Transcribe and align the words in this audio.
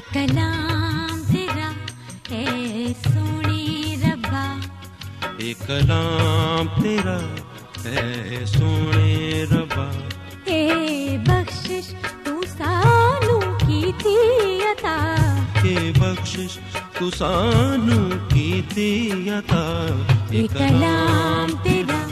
کلام 0.00 1.22
تیرا 1.32 1.70
اے 2.28 2.86
سونے 3.04 3.94
ربا۔ 4.02 4.60
ایک 5.36 5.58
کلام 5.66 6.82
تیرا 6.82 7.18
اے 7.84 8.46
سونے 8.46 9.44
ربا۔ 9.50 9.90
اے 10.44 10.68
بخشش 11.26 11.94
تو 12.24 12.40
سانو 12.58 13.40
کی 13.40 13.92
تھی 13.98 14.60
عطا۔ 14.62 15.16
کہ 15.62 15.92
بخشش 15.96 16.58
تو 16.98 17.10
سانو 17.10 18.08
کی 18.28 18.62
تھی 18.68 19.10
عطا۔ 19.30 19.86
اے 20.30 20.46
کلام 20.46 21.52
تیرا 21.62 22.06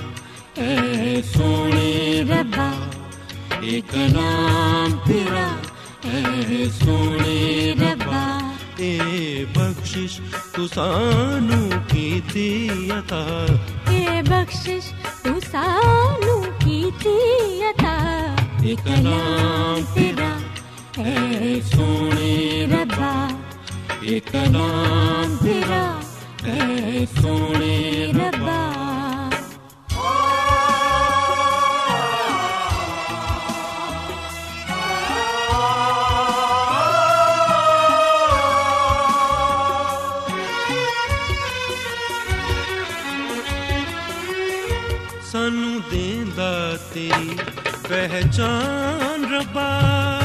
اے 0.55 1.20
سونے 1.23 2.23
ربا۔ 2.28 2.73
ایک 3.61 3.84
کلام 3.91 4.98
تیرا 5.06 5.56
اے 6.04 6.64
سونے 6.78 7.72
ربا 7.80 8.22
اے 8.82 9.44
بخشش 9.54 10.18
تو 10.52 10.66
سانو 10.74 11.68
کی 11.88 12.20
تھی 12.28 12.90
عطا 12.96 13.24
اے 13.90 14.22
بخشش 14.28 14.92
تو 15.22 15.33
سانو 15.50 16.40
کی 16.64 16.83
تھی 17.00 17.62
عطا 17.70 17.96
اے 18.62 18.74
کلام 18.84 19.83
تیرا 19.94 20.33
اے 21.02 21.60
سونے 21.72 22.66
ربا 22.72 23.12
ایک 24.00 24.33
کلام 24.33 25.36
تیرا 25.42 25.84
اے 26.44 27.05
سونے 27.20 28.06
ربا 28.18 28.39
سانو 45.33 45.79
دیندا 45.91 46.52
تیری 46.92 47.36
پہچان 47.89 49.24
ربا 49.33 50.20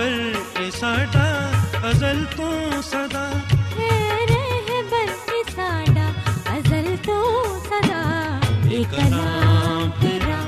اے 0.00 0.70
ساڈا 0.80 1.26
ازل 1.82 2.24
تو 2.36 2.70
صدا۔ 2.82 3.24
اے 3.76 3.90
رہبر 4.30 5.08
ساڈا 5.54 6.08
ازل 6.46 6.94
تو 7.02 7.18
صدا۔ 7.68 8.02
اے 8.70 8.82
کلام 8.90 9.90
تیرا۔ 10.00 10.40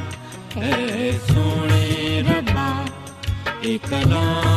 اے 0.60 1.10
سونے 1.28 2.22
ربا 2.28 2.84
اے 3.60 3.78
کلام 3.88 4.51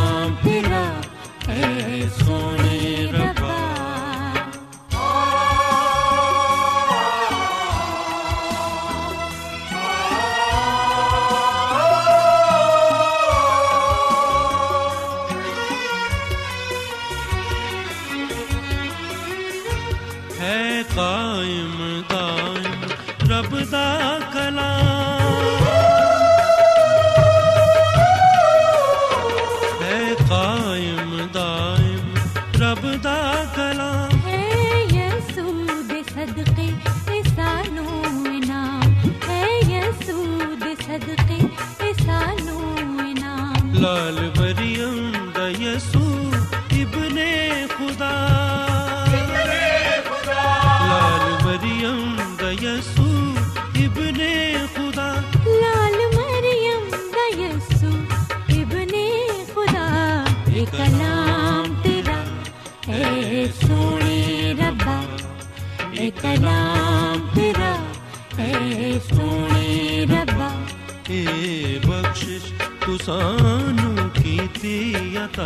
عطا 75.35 75.45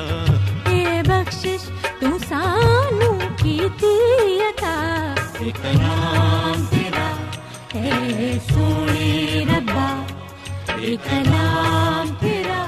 اے 0.66 1.02
بخشش 1.02 1.62
تو 2.00 2.08
سانو 2.20 3.10
کیتی 3.36 3.92
عطا 4.40 4.74
اے 5.40 5.50
کلام 5.52 6.64
تیرا 6.70 7.06
اے 7.74 8.32
سونے 8.48 9.44
ربا 9.48 9.86
اے 10.76 10.96
کلام 11.04 12.14
تیرا 12.20 12.62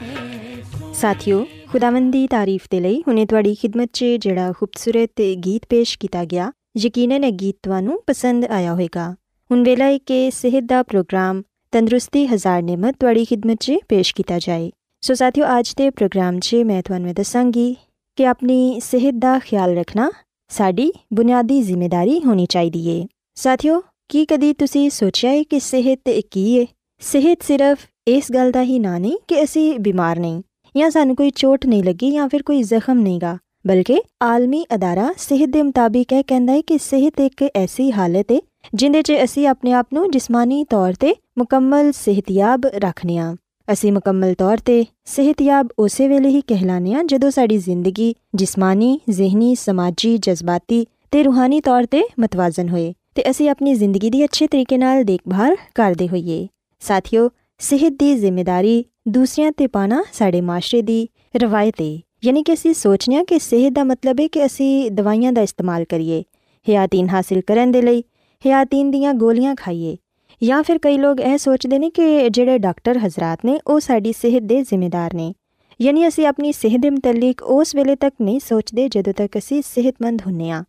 اے 0.00 0.62
سونے 0.70 0.94
ਸਾਥਿਓ 0.94 1.44
ਖੁਦਾਵੰਦੀ 1.72 2.26
ਤਾਰੀਫ 2.26 2.66
ਦੇ 2.70 2.80
ਲਈ 2.80 3.02
ਹੁਣੇ 3.06 3.26
ਤੁਹਾਡੀ 3.26 3.54
ਖਿਦਮਤ 3.54 3.88
'ਚ 3.92 4.04
ਜਿਹੜਾ 4.20 4.52
ਖੂਬਸੂਰਤ 4.52 5.20
ਗੀਤ 5.44 5.66
ਪੇਸ਼ 5.68 5.98
ਕੀਤਾ 5.98 6.24
ਗਿਆ 6.24 6.50
ਯਕੀਨਨ 6.78 7.24
ਇਹ 7.24 7.32
ਗੀਤ 7.32 7.56
ਤੁਹਾਨੂੰ 7.62 8.00
ਪਸੰਦ 8.06 8.44
ਆਇਆ 8.44 8.72
ਹੋਵੇਗਾ 8.72 9.10
ਹੁਣ 9.50 9.62
ਵੇਲਾ 9.64 9.84
ਹੈ 9.84 9.98
ਕਿ 10.06 10.30
ਸਿਹਤ 10.30 10.64
ਦਾ 10.64 10.82
ਪ੍ਰੋਗਰਾਮ 10.82 11.42
ਤੰਦਰੁਸਤੀ 11.72 12.26
ਹਜ਼ਾਰ 12.26 12.62
ਨਿਮਤ 12.62 12.94
ਤੁਹਾਡੀ 13.00 13.24
ਖਿਦਮਤ 13.24 13.58
'ਚ 13.60 13.78
ਪੇਸ਼ 13.88 14.14
ਕੀਤਾ 14.14 14.38
ਜਾਏ 14.38 14.70
سو 15.07 15.15
ساتھیوں 15.15 15.47
آج 15.47 15.75
کے 15.75 15.91
پروگرام 15.91 16.39
سے 16.39 16.63
میں 16.63 16.81
تھنو 16.81 17.11
دسا 17.17 17.43
گی 17.55 17.73
کہ 18.17 18.27
اپنی 18.27 18.79
صحت 18.83 19.21
کا 19.21 19.37
خیال 19.49 19.77
رکھنا 19.77 20.09
ساری 20.49 20.89
بنیادی 21.11 21.61
ذمے 21.61 21.87
داری 21.87 22.19
ہونی 22.25 22.45
چاہیے 22.45 23.05
ساتھیوں 23.35 23.81
کی 24.09 24.25
کدی 24.25 24.53
تھی 24.53 24.89
سوچا 24.89 25.29
ہے 25.29 25.43
کہ 25.43 25.59
صحت 25.59 26.09
کی 26.31 26.59
ہے 26.59 26.65
صحت 27.01 27.47
صرف 27.47 27.87
اس 28.05 28.31
گل 28.33 28.51
کا 28.53 28.63
ہی 28.63 28.77
نہ 28.79 28.87
نہیں 28.87 29.29
کہ 29.29 29.35
اِسی 29.35 29.77
بیمار 29.77 30.17
نہیں 30.17 30.41
یا 30.75 30.89
سانوں 30.93 31.15
کوئی 31.15 31.29
چوٹ 31.29 31.65
نہیں 31.65 31.83
لگی 31.83 32.07
یا 32.07 32.27
پھر 32.31 32.41
کوئی 32.41 32.63
زخم 32.63 32.97
نہیں 32.97 33.19
گا 33.21 33.37
بلکہ 33.65 33.99
عالمی 34.19 34.63
ادارہ 34.69 35.11
صحت 35.17 35.53
کے 35.53 35.63
مطابق 35.63 36.13
یہ 36.13 36.21
کہہ 36.21 36.37
رہا 36.47 36.53
ہے 36.53 36.61
کہ 36.61 36.77
صحت 36.81 37.21
ایک 37.21 37.43
ایسی 37.53 37.91
حالت 37.91 38.31
ہے 38.31 38.39
جنہیں 38.73 39.01
چیزیں 39.01 39.47
اپنے 39.47 39.73
آپ 39.73 39.89
کو 39.89 40.11
جسمانی 40.11 40.65
طور 40.69 40.91
سے 41.01 41.11
مکمل 41.37 41.91
صحتیاب 41.95 42.65
رکھنے 42.83 43.19
ہاں 43.19 43.35
اِسی 43.67 43.91
مکمل 43.91 44.33
طور 44.37 44.57
پہ 44.65 44.81
صحت 45.05 45.41
یاب 45.41 45.67
اسی 45.77 46.07
ویل 46.07 46.25
ہی 46.25 46.41
کہلانے 46.41 46.95
آ 46.95 47.01
جوں 47.09 47.31
ساری 47.35 47.57
زندگی، 47.57 48.13
جسمانی، 48.33 48.97
ذہنی، 49.09 49.55
سماجی، 49.55 50.17
جذباتی 50.17 50.83
روحانی 51.13 51.61
طور 51.61 51.83
پہ 51.91 52.01
متوازن 52.17 52.69
ہوئے 52.69 52.91
تو 53.13 53.21
اے 53.25 53.49
اپنی 53.49 53.73
زندگی 53.73 54.09
کی 54.09 54.23
اچھے 54.23 54.47
طریقے 54.47 55.03
دیکھ 55.03 55.29
بھال 55.29 55.53
کرتے 55.75 56.05
ہوئیے۔ 56.05 56.47
ساتھیوں 56.79 57.29
صحت 57.59 57.99
کی 57.99 58.17
ذمہ 58.17 58.41
داری 58.41 58.83
دوسروں 59.05 59.51
سے 59.57 59.67
پایا 59.67 60.01
سارے 60.11 60.41
معاشرے 60.41 60.81
کی 60.81 61.05
روایت 61.41 61.81
ہے 61.81 61.97
یعنی 62.23 62.43
کہ 62.43 62.51
اِسی 62.51 62.73
سوچنے 62.73 63.23
کہ 63.27 63.39
صحت 63.39 63.75
کا 63.75 63.83
مطلب 63.83 64.15
ہے 64.19 64.27
کہ 64.27 64.43
اِسی 64.43 64.89
دوائیاں 64.89 65.31
کا 65.35 65.41
استعمال 65.41 65.83
کریے، 65.89 66.23
حیاتین 66.67 67.09
حاصل 67.09 67.41
کرنے 67.41 68.01
ہیاتین 68.45 68.93
دیا 68.93 69.13
گولیاں 69.21 69.55
کھائیے۔ 69.57 69.95
یا 70.43 70.61
پھر 70.67 70.77
کئی 70.81 70.97
لوگ 70.97 71.19
یہ 71.19 71.37
سوچتے 71.37 71.75
ہیں 71.75 71.89
کہ 71.89 72.29
جڑے 72.33 72.57
ڈاکٹر 72.57 72.97
حضرات 73.03 73.45
نے 73.45 73.57
وہ 73.65 73.79
ساری 73.79 74.11
صحت 74.21 74.49
کے 74.49 74.63
ذمہ 74.71 74.89
دار 74.89 75.09
نے۔ 75.13 75.31
یعنی 75.79 76.05
اے 76.05 76.27
اپنی 76.27 76.51
صحت 76.51 76.81
کے 76.81 76.89
متعلق 76.89 77.43
اس 77.47 77.75
ویلے 77.75 77.95
تک 77.95 78.21
نہیں 78.21 78.39
سوچتے 78.39 78.87
جدوں 78.91 79.13
تک 79.13 79.35
اِسی 79.35 79.61
صحت 79.75 80.01
مند 80.01 80.21
ہوں 80.25 80.49
ہاں۔ 80.49 80.63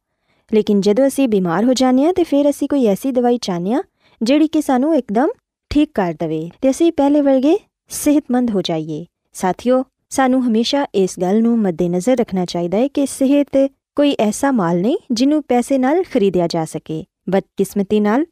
لیکن 0.51 0.81
جب 0.81 0.95
ابھی 0.99 1.27
بیمار 1.27 1.65
ہو 1.65 1.73
جاتے 1.73 1.97
ہاں، 1.97 2.05
ہیں 2.05 2.13
تو 2.13 2.23
پھر 2.29 2.47
اِسی 2.47 2.67
کوئی 2.67 2.89
ایسی 2.89 3.11
دوائی 3.11 3.39
چاہتے 3.39 3.73
ہاں 3.73 3.81
جہی 4.21 4.47
کہ 4.47 4.61
سانو 4.61 4.91
ایک 4.91 5.13
دم 5.15 5.27
ٹھیک 5.71 5.93
کر 5.93 6.13
دے 6.21 6.41
تو 6.61 6.85
اے 6.85 6.91
پہلے 6.91 7.23
ورگے 7.23 7.57
صحت 7.91 8.31
مند 8.31 8.51
ہو 8.51 8.61
جائیے۔ 8.61 9.05
ساتھیوں 9.33 9.83
سانوں 10.11 10.41
ہمیشہ 10.41 10.77
اس 10.93 11.19
گل 11.19 11.41
مد 11.47 11.81
نظر 11.81 12.15
رکھنا 12.21 12.47
چاہیے 12.47 12.89
کہ 12.89 13.07
صحت 13.07 13.57
کوئی 13.97 14.15
ایسا 14.19 14.51
مال 14.51 14.77
نہیں 14.77 14.97
جنہوں 15.11 15.43
پیسے 15.49 15.79
نال 15.79 15.97
خریدا 16.13 16.47
جا 16.51 16.65
سکے۔ 16.69 17.03
بد 17.27 17.57
قسمتی 17.57 18.01
نال 18.01 18.25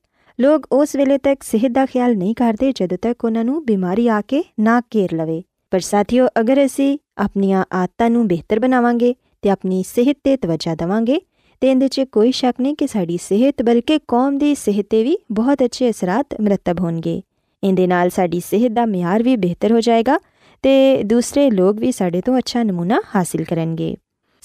لوگ 0.43 0.61
اس 0.71 0.95
ویلے 0.95 1.19
تک 1.19 1.45
صحت 1.45 1.75
کا 1.75 1.85
خیال 1.93 2.19
نہیں 2.19 2.35
کرتے 2.35 2.71
جدوں 2.77 2.97
تک 2.97 3.25
انہوں 3.25 3.45
نے 3.45 3.53
بیماری 3.67 4.09
آ 4.09 4.21
کے 4.27 4.43
نہر 4.59 5.15
لو 5.15 5.41
پر 5.71 5.79
ساتھیوں 5.79 6.29
اگر 6.35 6.57
اِسی 6.57 6.97
اپنی 7.17 7.55
آدتوں 7.71 8.25
بہتر 8.25 8.59
بناو 8.59 8.91
گے 9.01 9.13
تو 9.41 9.51
اپنی 9.51 9.83
صحت 9.89 10.23
پہ 10.23 10.37
توجہ 10.41 10.75
دو 10.75 11.05
گے 11.07 11.19
تو 11.61 11.67
یہ 11.67 11.89
چوئی 11.89 12.33
شک 12.33 12.61
نہیں 12.61 12.75
کہ 12.75 12.87
ساری 12.93 13.17
صحت 13.29 13.63
بلکہ 13.63 13.99
قوم 14.07 14.39
کی 14.39 14.55
صحت 14.55 14.91
پہ 14.91 15.03
بھی 15.03 15.17
بہت 15.31 15.63
اچھے 15.63 15.89
اثرات 15.89 16.41
مرتب 16.41 16.81
ہونے 16.81 17.21
یہ 17.63 18.09
ساری 18.15 18.41
صحت 18.51 18.77
کا 18.77 18.85
معیار 18.85 19.21
بھی 19.21 19.37
بہتر 19.37 19.71
ہو 19.71 19.81
جائے 19.81 20.03
گا 20.07 20.17
تو 20.61 21.03
دوسرے 21.03 21.51
لوگ 21.51 21.75
بھی 21.75 21.93
سڈے 21.93 22.21
تو 22.21 22.35
اچھا 22.35 22.63
نمونا 22.63 23.01
حاصل 23.15 23.45
کر 23.45 23.59
کے 23.79 23.95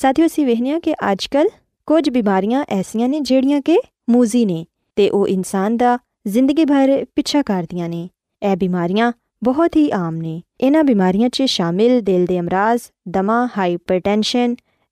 ساتھیوں 0.02 0.26
اِسی 0.26 0.46
وینے 0.46 0.80
کے 0.84 0.94
اجکاریاں 1.00 2.64
ایسا 2.68 3.08
نے 3.08 3.20
جہاں 3.26 3.62
کہ 3.62 3.78
موضی 4.08 4.46
نے۔ 4.46 4.64
تو 4.98 5.18
وہ 5.18 5.26
انسان 5.30 5.78
کا 5.78 5.96
زندگی 6.26 6.66
بھر 6.66 7.04
پیچھا 7.14 7.42
کردیا 7.46 7.88
نے 7.88 8.08
یہ 8.42 8.56
بیماریاں 8.56 9.12
بہت 9.42 9.76
ہی 9.76 9.92
آم 9.92 10.16
نے 10.16 10.40
انہوں 10.60 10.84
بماریاں 10.84 11.46
شامل 11.46 12.00
دل 12.08 12.26
کے 12.30 12.40
امراض 12.40 12.92
دما 13.06 13.46
ہائی 13.58 13.78
پر 13.78 14.00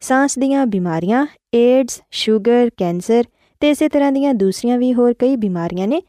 سانس 0.02 0.36
دیا 0.36 0.66
بماریاں 0.66 1.25
ایڈس 1.52 2.02
شوگر 2.12 2.68
کینسر 2.78 3.22
تو 3.60 3.68
اس 3.68 3.84
طرح 3.94 4.10
دیا 4.16 4.31
دوسری 4.40 4.78
بھی 4.78 4.94
ہوئی 4.94 5.38
بیماریاں 5.38 5.88
نے 5.88 6.00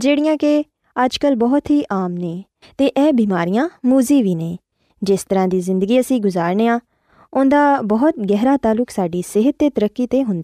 جہاں 0.00 0.36
کہ 0.36 0.62
اچھ 0.94 1.24
بہت 1.40 1.70
ہی 1.70 1.82
آم 1.90 2.12
نے 2.12 3.60
موزی 3.84 4.22
بھی 4.22 4.34
نے 4.34 4.56
جس 5.02 5.28
طرح 5.28 5.46
کی 5.50 5.60
زندگی 5.60 5.98
اے 5.98 6.18
گزارنے 6.18 6.68
ان 6.70 7.50
کا 7.50 7.80
بہت 7.90 8.18
گہرا 8.30 8.56
تعلق 8.62 8.90
ساری 8.90 9.22
صحت 9.28 9.62
ترقی 9.74 10.06
سے 10.10 10.22
ہوں 10.22 10.42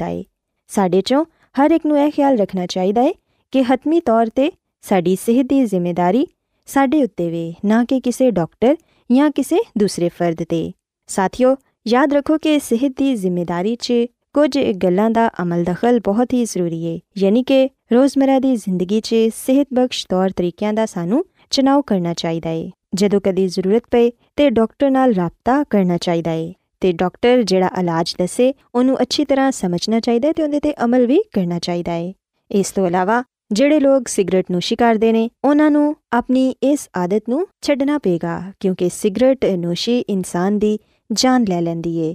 سڈے 0.74 1.00
چوں 1.00 1.24
ہر 1.58 1.70
ایک 1.70 1.86
نیال 1.86 2.40
رکھنا 2.40 2.66
چاہیے 2.66 3.12
کہ 3.50 3.62
حتمی 3.68 4.00
طور 4.04 4.26
سے 4.36 4.48
ساری 4.88 5.16
صحت 5.26 5.50
کی 5.50 5.66
ذمہ 5.66 5.92
داری 5.96 6.24
سیتے 6.66 7.30
وے، 7.30 7.50
نہ 7.64 7.74
کہ 7.88 8.00
کسی 8.04 8.30
ڈاکٹر 8.30 8.74
یا 9.10 9.28
کسی 9.34 9.56
دوسرے 9.74 10.08
فرد 10.18 10.42
پہ 10.48 10.70
ساتھیوں 11.08 11.56
یاد 11.84 12.12
رکھو 12.12 12.38
کہ 12.38 12.58
صحت 12.64 12.98
کی 12.98 13.16
ذمہ 13.16 13.44
داری 13.48 13.76
سے 13.82 14.06
کچھ 14.34 14.58
گلان 14.82 15.12
کا 15.12 15.28
عمل 15.38 15.66
دخل 15.66 15.98
بہت 16.06 16.32
ہی 16.32 16.44
ضروری 16.44 16.86
ہے۔ 16.86 16.98
یعنی 17.16 17.42
کہ 17.42 17.66
روزمرہ 17.90 18.38
کی 18.42 18.56
زندگی 18.56 19.00
سے 19.04 19.28
صحت 19.46 19.74
بخش 19.74 20.08
طور 20.08 20.28
طریقوں 20.36 20.76
کا 20.76 20.86
سان 20.86 21.10
چناؤ 21.50 21.82
کرنا 21.82 22.14
چاہیے 22.14 22.70
جدو 22.92 23.20
کدی 23.20 23.48
ضرورت 23.48 23.90
پے 23.90 24.10
تو 24.34 24.48
ڈاکٹر 24.48 24.90
نال 24.90 25.12
رابطہ 25.16 25.62
کرنا 25.68 25.98
چاہیے 25.98 26.52
تو 26.82 26.88
ڈاکٹر 26.98 27.42
جہاں 27.46 27.68
علاج 27.72 28.16
دسے 28.16 28.52
انہوں 28.74 28.96
اچھی 29.00 29.24
طرح 29.24 29.50
سمجھنا 29.50 30.00
چاہیے 30.00 30.32
تو 30.32 30.44
انہیں 30.44 30.72
عمل 30.76 31.06
بھی 31.06 31.18
کرنا 31.32 31.60
چاہیے 31.60 32.12
اسلاوہ 32.50 33.22
جہے 33.54 33.78
لوگ 33.78 34.02
سگریٹ 34.08 34.50
نوشی 34.50 34.76
کرتے 34.76 35.10
ہیں 35.10 35.28
انہوں 35.42 35.70
نے 35.70 35.92
اپنی 36.10 36.52
اس 36.60 36.88
آدت 36.94 37.28
نو 37.28 37.38
چنا 37.60 37.98
پے 38.02 38.18
گا، 38.22 38.50
کیونکہ 38.58 38.88
سگرٹ 38.92 39.44
نوشی 39.44 40.02
انسان 40.08 40.58
کی 40.58 40.76
جان 41.16 41.44
لے 41.48 41.60
لینی 41.60 42.00
ہے۔ 42.00 42.14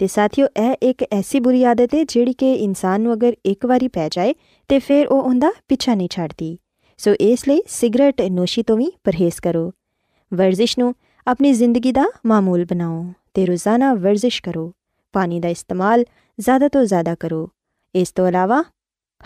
تو 0.00 0.06
ساتھیوں 0.06 0.48
یہ 0.56 0.74
ایک 0.80 1.02
ایسی 1.10 1.40
بری 1.40 1.64
آدت 1.64 1.94
ہے 1.94 2.04
جہی 2.08 2.32
کہ 2.32 2.56
انسان 2.60 3.06
اگر 3.06 3.34
ایک 3.44 3.64
بار 3.64 3.80
پی 3.92 4.08
جائے 4.12 4.32
تو 4.66 4.74
پھر 4.86 5.06
وہ 5.10 5.22
اندر 5.22 5.50
پیچھا 5.66 5.94
نہیں 5.94 6.08
چڈتی 6.08 6.56
سو 6.98 7.10
اس 7.18 7.48
لیے 7.48 7.60
سگرٹ 7.68 8.20
نوشی 8.30 8.62
تو 8.62 8.76
بھی 8.76 8.86
پرہیز 9.04 9.40
کرو۔ 9.40 9.70
ورزش 10.30 10.78
نی 11.40 11.52
زندگی 11.52 11.92
کا 11.92 12.04
معمول 12.24 12.64
بناؤ۔ 12.70 13.02
تے 13.36 13.46
روزانہ 13.46 13.84
ورزش 14.02 14.40
کرو۔ 14.42 14.68
پانی 15.14 15.40
کا 15.40 15.48
استعمال 15.48 16.02
زیادہ 16.38 16.68
تو 16.72 16.84
زیادہ 16.84 17.14
کرو۔ 17.20 17.46
اس 17.94 18.14
تو 18.14 18.28
علاوہ 18.28 18.62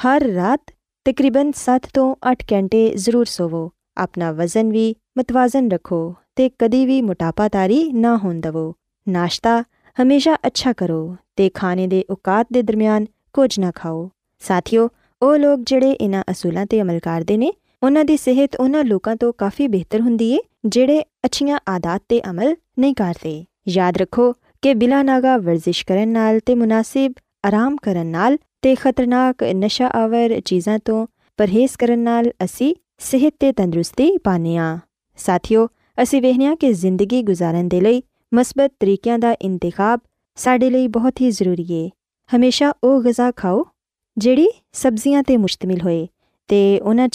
ہر 0.04 0.22
رات 0.34 0.70
تقریباً 1.06 1.50
سات 1.56 1.86
تو 1.94 2.14
اٹھ 2.22 2.44
گھنٹے 2.50 2.82
ضرور 3.04 3.24
سوو۔ 3.36 3.68
اپنا 4.04 4.30
وزن 4.38 4.68
بھی 4.68 4.92
متوازن 5.16 5.68
رکھو 5.72 6.00
تے 6.36 6.48
کدی 6.58 6.84
بھی 6.86 7.00
موٹاپا 7.02 7.46
تاری 7.52 7.82
نہ 8.02 8.06
ہون 8.22 8.42
دو 8.44 8.70
ناشتہ 9.06 9.60
ہمیشہ 9.98 10.30
اچھا 10.42 10.72
کرو 10.78 11.02
تے 11.36 11.48
کھانے 11.54 11.86
دے 11.86 12.00
اوقات 12.08 12.54
دے 12.54 12.62
درمیان 12.62 13.04
کچھ 13.36 13.58
نہ 13.60 13.70
کھاؤ۔ 13.74 14.06
ساتھیو 14.42 14.86
ਉਹ 15.22 15.36
ਲੋਕ 15.38 15.60
ਜਿਹੜੇ 15.66 15.90
ਇਹਨਾਂ 16.00 16.22
ਅਸੂਲਾਂ 16.30 16.66
ਤੇ 16.70 16.80
ਅਮਲ 16.82 16.98
ਕਰਦੇ 17.02 17.36
ਨੇ 17.36 17.50
ਉਹਨਾਂ 17.82 18.04
ਦੀ 18.04 18.16
صحت 18.16 18.56
ਉਹਨਾਂ 18.58 18.82
ਲੋਕਾਂ 18.84 19.14
ਤੋਂ 19.20 19.32
کافی 19.42 19.66
بہتر 19.74 20.00
ਹੁੰਦੀ 20.00 20.30
ਏ 20.34 20.38
ਜਿਹੜੇ 20.66 21.02
ਅੱਛੀਆਂ 21.24 21.58
ਆਦਤਾਂ 21.66 21.98
ਤੇ 22.08 22.20
ਅਮਲ 22.30 22.54
ਨਹੀਂ 22.78 22.94
ਕਰਦੇ 22.94 23.32
یاد 23.66 23.92
رکھو 24.00 24.32
کہ 24.62 24.74
بلا 24.74 25.02
ناگا 25.02 25.36
ورزش 25.46 25.84
کرن 25.84 26.16
تو 26.44 26.56
مناسب، 26.56 27.10
آرام 27.42 27.76
کرناک 27.76 29.42
نشہ 29.42 29.82
آور 29.92 30.40
چیزاں 30.44 30.78
تو 30.78 31.06
پرہیز 31.38 31.76
کرنے 31.76 32.20
اِسی 32.40 32.72
صحت 33.00 33.44
تندرستی 33.56 34.18
پانے 34.24 34.58
ہاں 34.58 34.76
ساتھیوں 35.18 35.66
اِسی 35.96 36.20
وینے 36.20 36.46
ہاں 36.46 36.54
کہ 36.54 36.72
زندگی 36.72 37.22
گزارن 37.28 37.68
کے 37.68 37.80
لیے 37.80 38.00
مثبت 38.32 38.80
طریقوں 38.80 39.18
کا 39.22 39.34
انتخاب 39.40 39.98
سڈے 40.36 40.88
بہت 40.88 41.20
ہی 41.20 41.30
ضروری 41.30 41.66
ہے۔ 41.70 41.88
ہمیشہ 42.32 42.64
وہ 42.82 43.00
غذا 43.02 43.30
کھاؤ 43.36 43.62
جڑی 44.16 44.46
سبزیاں 44.72 45.22
مشتمل 45.28 45.80
ہوئے 45.80 46.06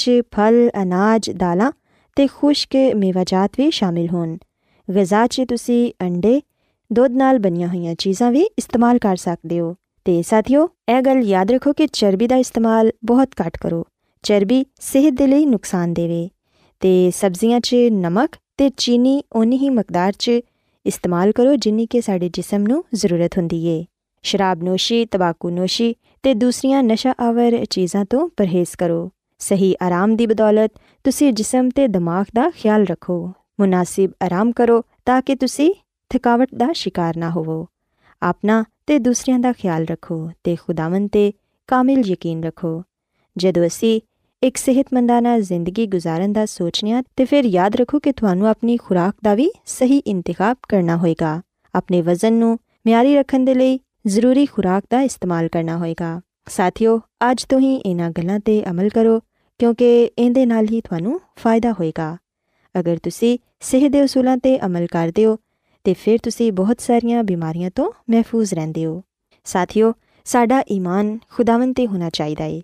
چل 0.05 0.67
اناج 0.73 1.29
دال 1.39 1.61
خشک 2.17 2.75
میواجات 2.95 3.55
بھی 3.55 3.71
شامل 3.71 4.05
ہو 4.11 4.25
غذا 4.87 5.25
چیڈے 5.31 6.39
دھد 6.89 7.39
بنیا 7.43 7.67
ہوئی 7.67 7.95
چیزاں 7.95 8.31
بھی 8.31 8.45
استعمال 8.57 8.97
کر 8.97 9.15
سکتے 9.15 9.59
ہو۔ 9.59 9.73
تو 10.03 10.21
ساتھیوں 10.27 10.67
یہ 10.87 10.95
گل 11.05 11.29
یاد 11.29 11.51
رکھو 11.51 11.73
کہ 11.73 11.87
چربی 11.87 12.27
کا 12.27 12.35
استعمال 12.35 12.89
بہت 13.07 13.27
گھٹ 13.39 13.57
کرو۔ 13.57 13.83
چربی 14.23 14.63
صحت 14.81 15.17
کے 15.17 15.27
لیے 15.27 15.45
نقصان 15.45 15.95
دے 15.95 16.27
تو 16.79 17.09
سبزیاں 17.15 17.59
نمک 17.89 18.35
تو 18.57 18.67
چینی 18.77 19.19
اونی 19.29 19.57
ہی 19.57 19.69
مقدار 19.69 20.11
سے 20.19 20.39
استعمال 20.85 21.31
کرو 21.31 21.55
جن 21.61 21.85
کے 21.85 22.01
سارے 22.01 22.29
جسم 22.33 22.63
ضرورت 22.93 23.37
ہوں 23.37 23.81
شراب 24.23 24.63
نوشی 24.63 25.05
تماقو 25.05 25.49
نوشی 25.49 25.93
دوسری 26.33 26.81
نشہ 26.81 27.07
آور 27.17 27.65
چیزوں 27.69 28.03
کو 28.11 28.27
پرہیز 28.27 28.77
کرو۔ 28.77 29.07
صحیح 29.39 29.73
آرام 29.79 30.17
کی 30.17 30.27
بدولت 30.27 30.77
تصویر 31.03 31.31
جسم 31.31 31.69
کے 31.69 31.87
دماغ 31.87 32.23
کا 32.35 32.49
خیال 32.61 32.83
رکھو۔ 32.89 33.27
مناسب 33.57 34.07
آرام 34.21 34.51
کرو 34.51 34.81
تاکہ 35.05 35.35
تُسی 35.35 35.69
تھکاوٹ 36.09 36.51
کا 36.59 36.73
شکار 36.75 37.13
نہ 37.15 37.25
ہوو۔ 37.25 37.65
اپنا 38.21 38.63
دوسرے 39.05 39.33
کا 39.43 39.51
خیال 39.61 39.85
رکھو 39.89 40.27
تو 40.41 40.51
خدامن 40.55 41.07
پہ 41.07 41.29
کامل 41.67 42.01
یقین 42.11 42.43
رکھو۔ 42.43 42.81
جدو 43.35 43.61
اِسی 43.61 43.99
ایک 44.41 44.57
صحت 44.57 44.93
مند 44.93 45.11
زندگی 45.39 45.89
گزارن 45.89 46.33
کا 46.33 46.45
سوچنے 46.45 46.93
ہاں 46.93 47.01
تو 47.15 47.23
پھر 47.29 47.41
یاد 47.43 47.75
رکھو 47.79 47.99
کہ 47.99 48.11
تمہیں 48.15 48.49
اپنی 48.49 48.77
خوراک 48.77 49.21
کا 49.21 49.33
بھی 49.33 49.49
صحیح 49.65 50.01
انتخاب 50.05 50.61
کرنا 50.61 51.01
ہوا 51.01 51.39
اپنے 51.73 52.01
وزن 52.01 52.41
کو 52.41 52.55
میاری 52.85 53.19
رکھنے 53.19 53.77
ضروری 54.05 54.45
خوراک 54.51 54.89
کا 54.91 54.99
استعمال 54.99 55.47
کرنا 55.47 55.79
ہوئے 55.79 55.93
گا۔ 55.99 56.19
ساتھیوں 56.49 56.99
اج 57.19 57.47
تو 57.47 57.57
ہی 57.57 57.79
انہیں 57.85 58.09
گلوں 58.17 58.39
پہ 58.45 58.61
عمل 58.65 58.89
کرو 58.89 59.19
کیونکہ 59.59 60.09
یہ 60.17 60.29
ہی 60.71 60.81
تھانوں 60.81 61.17
فائدہ 61.37 61.67
ہوئے 61.67 61.91
گا۔ 61.97 62.15
اگر 62.75 62.95
تھی 63.03 63.37
صحت 63.61 63.95
اصولوں 63.95 64.35
پہ 64.43 64.57
عمل 64.61 64.85
کر 64.87 65.09
در 65.15 65.93
تھی 66.23 66.51
بہت 66.51 66.81
سارا 66.81 67.21
بیماریاں 67.21 67.69
تو 67.75 67.91
محفوظ 68.07 68.53
رہتے 68.53 68.85
ہو 68.85 68.99
ساتھیوں 69.45 69.91
سا 70.25 70.43
ایمان 70.67 71.17
خداون 71.29 71.73
پہ 71.73 71.85
ہونا 71.91 72.09
چاہیے 72.09 72.59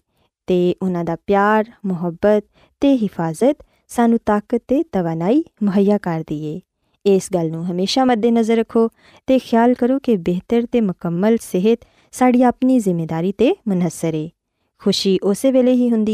تو 0.47 0.85
انہوں 0.85 1.05
کا 1.05 1.15
پیار، 1.25 1.63
محبت 1.83 2.41
کے 2.81 2.95
حفاظت 3.01 3.63
سانوں 3.89 4.17
طاقت 4.25 4.69
تو 4.69 4.75
توانائی 4.91 5.41
مہیا 5.61 5.97
کر 6.01 6.21
دیے 6.29 6.59
اس 7.05 7.29
گل 7.33 7.51
نمیشہ 7.51 7.99
مد 7.99 8.25
نظر 8.25 8.57
رکھو 8.57 8.87
تو 9.27 9.37
خیال 9.49 9.73
کرو 9.73 9.99
کہ 9.99 10.17
بہتر 10.17 10.61
تو 10.71 10.81
مکمل 10.81 11.35
صحت 11.41 11.85
ساری 12.11 12.43
اپنی 12.43 12.79
ذمہ 12.79 13.05
داری 13.05 13.31
تنحصر 13.31 14.13
ہے۔ 14.13 14.27
خوشی 14.83 15.17
اسی 15.21 15.51
ویلے 15.51 15.73
ہی 15.73 15.91
ہوں 15.91 16.05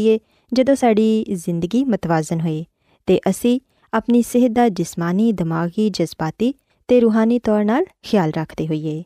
جدو 0.52 0.74
ساری 0.80 1.24
زندگی 1.46 1.84
متوازن 1.84 2.40
ہوئے 2.40 2.62
تو 3.04 3.14
اِسی 3.24 3.58
اپنی 3.92 4.22
صحت 4.22 4.56
کا 4.56 4.68
جسمانی، 4.68 5.32
دماغی 5.32 5.90
جذباتی 5.92 6.52
روحانی 7.00 7.40
طور 7.40 7.64
خیال 8.10 8.30
رکھتے 8.36 8.64
ہوئیے۔ 8.64 9.02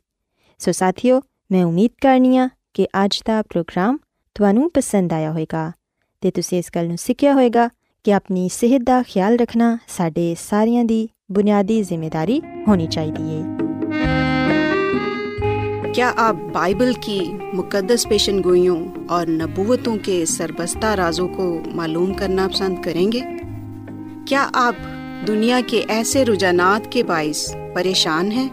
سو 0.59 0.73
ساتھیوں 0.73 1.21
میں 1.51 1.65
امید 1.65 1.91
کرنی 2.01 2.39
ہوں 2.39 2.49
کہ 2.73 2.87
اج 2.93 3.23
ਦਾ 3.27 3.43
پروگرام 3.53 3.97
ਤੁਹਾਨੂੰ 4.35 4.71
پسند 4.75 5.13
آیا 5.13 5.33
ہوئے 5.33 5.47
گا 5.53 5.71
ਤੁਸੀਂ 6.35 6.59
اس 6.59 6.77
گل 6.77 6.87
ਨੂੰ 6.87 6.97
ہوئے 7.33 7.49
گا 7.55 7.69
کہ 8.03 8.15
اپنی 8.15 8.49
صحت 8.53 8.87
ਦਾ 8.87 9.03
خیال 9.13 9.37
رکھنا 9.41 9.77
ਸਾਡੇ 9.89 10.35
ਸਾਰਿਆਂ 10.49 10.85
ਦੀ 10.85 11.07
بنیادی 11.29 11.83
ذمہ 11.83 12.07
داری 12.13 12.41
ہونی 12.67 12.87
چاہیے 12.91 13.43
کیا 15.95 16.13
آپ 16.17 16.37
بائبل 16.53 16.93
کی 17.01 17.21
مقدس 17.53 18.09
پیشن 18.09 18.43
گوئیوں 18.45 18.87
اور 19.09 19.27
نبوتوں 19.27 19.97
کے 20.03 20.25
سربستہ 20.27 20.87
رازوں 20.87 21.29
کو 21.29 21.61
معلوم 21.67 22.15
کرنا 22.15 22.49
پسند 22.49 22.83
کریں 22.83 23.13
گے؟ 23.13 23.21
کیا 24.27 24.49
آپ 24.53 24.75
دنیا 25.27 25.61
کے 25.67 25.85
ایسے 25.89 26.25
رجحانات 26.25 26.93
کے 26.93 27.05
باعث 27.05 27.55
پریشان 27.75 28.33
ہیں 28.33 28.49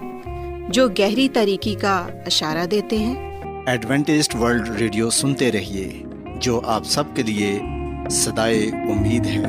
جو 0.69 0.89
گہری 0.89 1.29
طریقے 1.29 1.75
کا 1.81 2.07
اشارہ 2.25 2.65
دیتے 2.65 2.97
ہیں؟ 2.97 3.41
ایڈونٹسٹ 3.65 4.35
ورلڈ 4.35 4.69
ریڈیو 4.69 5.09
سنتے 5.09 5.51
رہیے 5.51 6.03
جو 6.35 6.61
آپ 6.65 6.83
سب 6.83 7.03
کے 7.15 7.23
لیے 7.23 7.59
صدائے 8.09 8.63
امید 8.67 9.25
ہے۔ 9.25 9.45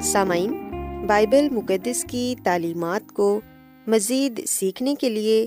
سامعین 0.00 0.70
بائبل 1.06 1.48
مقدس 1.50 2.04
کی 2.04 2.34
تعلیمات 2.44 3.12
کو 3.12 3.40
مزید 3.86 4.46
سیکھنے 4.46 4.94
کے 4.94 5.08
لیے 5.08 5.46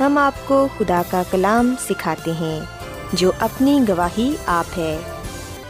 ہم 0.00 0.18
آپ 0.18 0.34
کو 0.46 0.68
خدا 0.78 1.02
کا 1.10 1.22
کلام 1.30 1.74
سکھاتے 1.88 2.32
ہیں، 2.32 2.60
جو 3.12 3.30
اپنی 3.40 3.78
گواہی 3.88 4.30
آپ 4.46 4.78
ہے۔ 4.78 4.96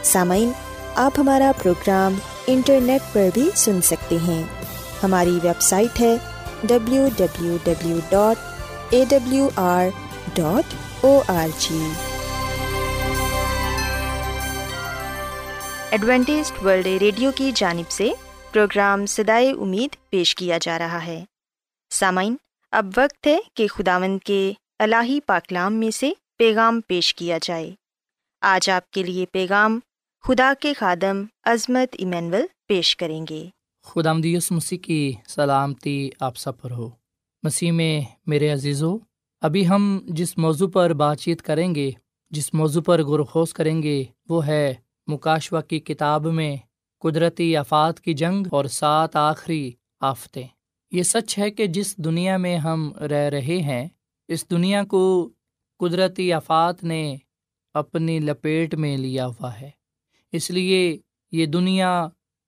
سامعین، 0.03 0.51
آپ 0.95 1.11
ہمارا 1.17 1.51
پروگرام 1.61 2.13
انٹرنیٹ 2.47 3.01
پر 3.13 3.29
بھی 3.33 3.49
سن 3.55 3.81
سکتے 3.81 4.17
ہیں۔ 4.27 4.43
ہماری 5.03 5.39
ویب 5.43 5.61
سائٹ 5.61 5.99
ہے 6.01 6.15
W 6.63 7.07
W 7.17 7.57
W 7.63 7.99
dot 8.09 8.37
A 8.89 9.03
W 9.09 9.49
R 9.55 9.85
dot 10.33 10.73
O 11.01 11.21
R 11.27 11.47
G 11.59 11.81
Adventist 15.91 16.63
World 16.63 16.87
Radio 16.87 17.31
کی 17.35 17.51
جانب 17.55 17.91
سے 17.91 18.09
پروگرام 18.51 19.05
سدائے 19.05 19.51
امید 19.51 19.95
پیش 20.09 20.35
کیا 20.35 20.57
جا 20.61 20.79
رہا 20.79 21.05
ہے۔ 21.05 21.23
سامعین 21.91 22.35
اب 22.73 22.85
وقت 22.97 23.27
ہے 23.27 23.39
کہ 23.53 23.67
خداون 23.67 24.19
کے 24.19 24.53
الہی 24.79 25.19
پاکلام 25.19 25.73
میں 25.73 25.91
سے 25.91 26.11
پیغام 26.37 26.81
پیش 26.87 27.15
کیا 27.15 27.37
جائے۔ 27.41 27.75
آج 28.41 28.69
آپ 28.69 28.91
کے 28.91 29.03
لیے 29.03 29.25
پیغام 29.25 29.79
خدا 30.27 30.53
کے 30.59 30.73
خادم 30.73 31.23
عظمت 31.43 31.95
ایمینول 31.97 32.41
پیش 32.67 32.97
کریں 32.97 33.25
گے۔ 33.29 33.49
خدا 33.83 34.13
مدیس 34.13 34.51
مسیح 34.51 34.77
کی 34.77 35.13
سلامتی 35.27 36.09
آپ 36.19 36.37
سب 36.37 36.61
پر 36.61 36.71
ہو۔ 36.71 36.89
مسیح 37.43 37.71
میں 37.71 38.01
میرے 38.25 38.49
عزیزو، 38.49 38.97
ابھی 39.41 39.67
ہم 39.67 39.99
جس 40.05 40.37
موضوع 40.37 40.69
پر 40.69 40.93
بات 40.93 41.19
چیت 41.19 41.41
کریں 41.41 41.75
گے، 41.75 41.91
جس 42.29 42.53
موضوع 42.53 42.81
پر 42.81 43.03
گرخوز 43.03 43.53
کریں 43.53 43.83
گے، 43.83 44.03
وہ 44.29 44.47
ہے 44.47 44.73
مکاشوہ 45.07 45.61
کی 45.61 45.79
کتاب 45.79 46.27
میں 46.27 46.55
قدرتی 46.99 47.57
آفات 47.57 47.99
کی 47.99 48.13
جنگ 48.13 48.47
اور 48.51 48.65
سات 48.65 49.15
آخری 49.15 49.71
آفتیں۔ 49.99 50.47
یہ 50.93 51.03
سچ 51.03 51.39
ہے 51.39 51.51
کہ 51.51 51.67
جس 51.67 51.97
دنیا 51.97 52.37
میں 52.37 52.57
ہم 52.57 52.93
رہ 52.93 53.29
رہے 53.29 53.57
ہیں، 53.61 53.87
اس 54.27 54.49
دنیا 54.49 54.83
کو 54.83 55.33
قدرتی 55.79 56.33
آفات 56.33 56.83
نے 56.83 57.15
اپنی 57.73 58.19
لپیٹ 58.19 58.75
میں 58.75 58.97
لیا 58.97 59.27
ہوا 59.27 59.59
ہے۔ 59.61 59.69
اس 60.31 60.51
لیے 60.51 60.97
یہ 61.31 61.45
دنیا 61.45 62.07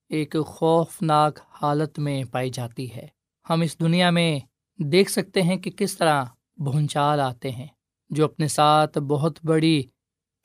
ایک 0.10 0.36
خوفناک 0.48 1.40
حالت 1.62 2.00
میں 2.00 2.24
پائی 2.24 2.50
جاتی 2.50 2.96
ہے۔ 2.96 3.08
ہم 3.50 3.62
اس 3.62 3.80
دنیا 3.80 4.10
میں 4.10 4.40
دیکھ 4.80 5.12
سکتے 5.12 5.42
ہیں 5.42 5.58
کہ 5.58 5.72
کس 5.72 5.98
طرح 5.98 6.24
بھونچال 6.58 7.20
آتے 7.20 7.52
ہیں، 7.52 7.68
جو 8.10 8.26
اپنے 8.26 8.48
ساتھ 8.48 8.98
بہت 8.98 9.40
بڑی 9.46 9.84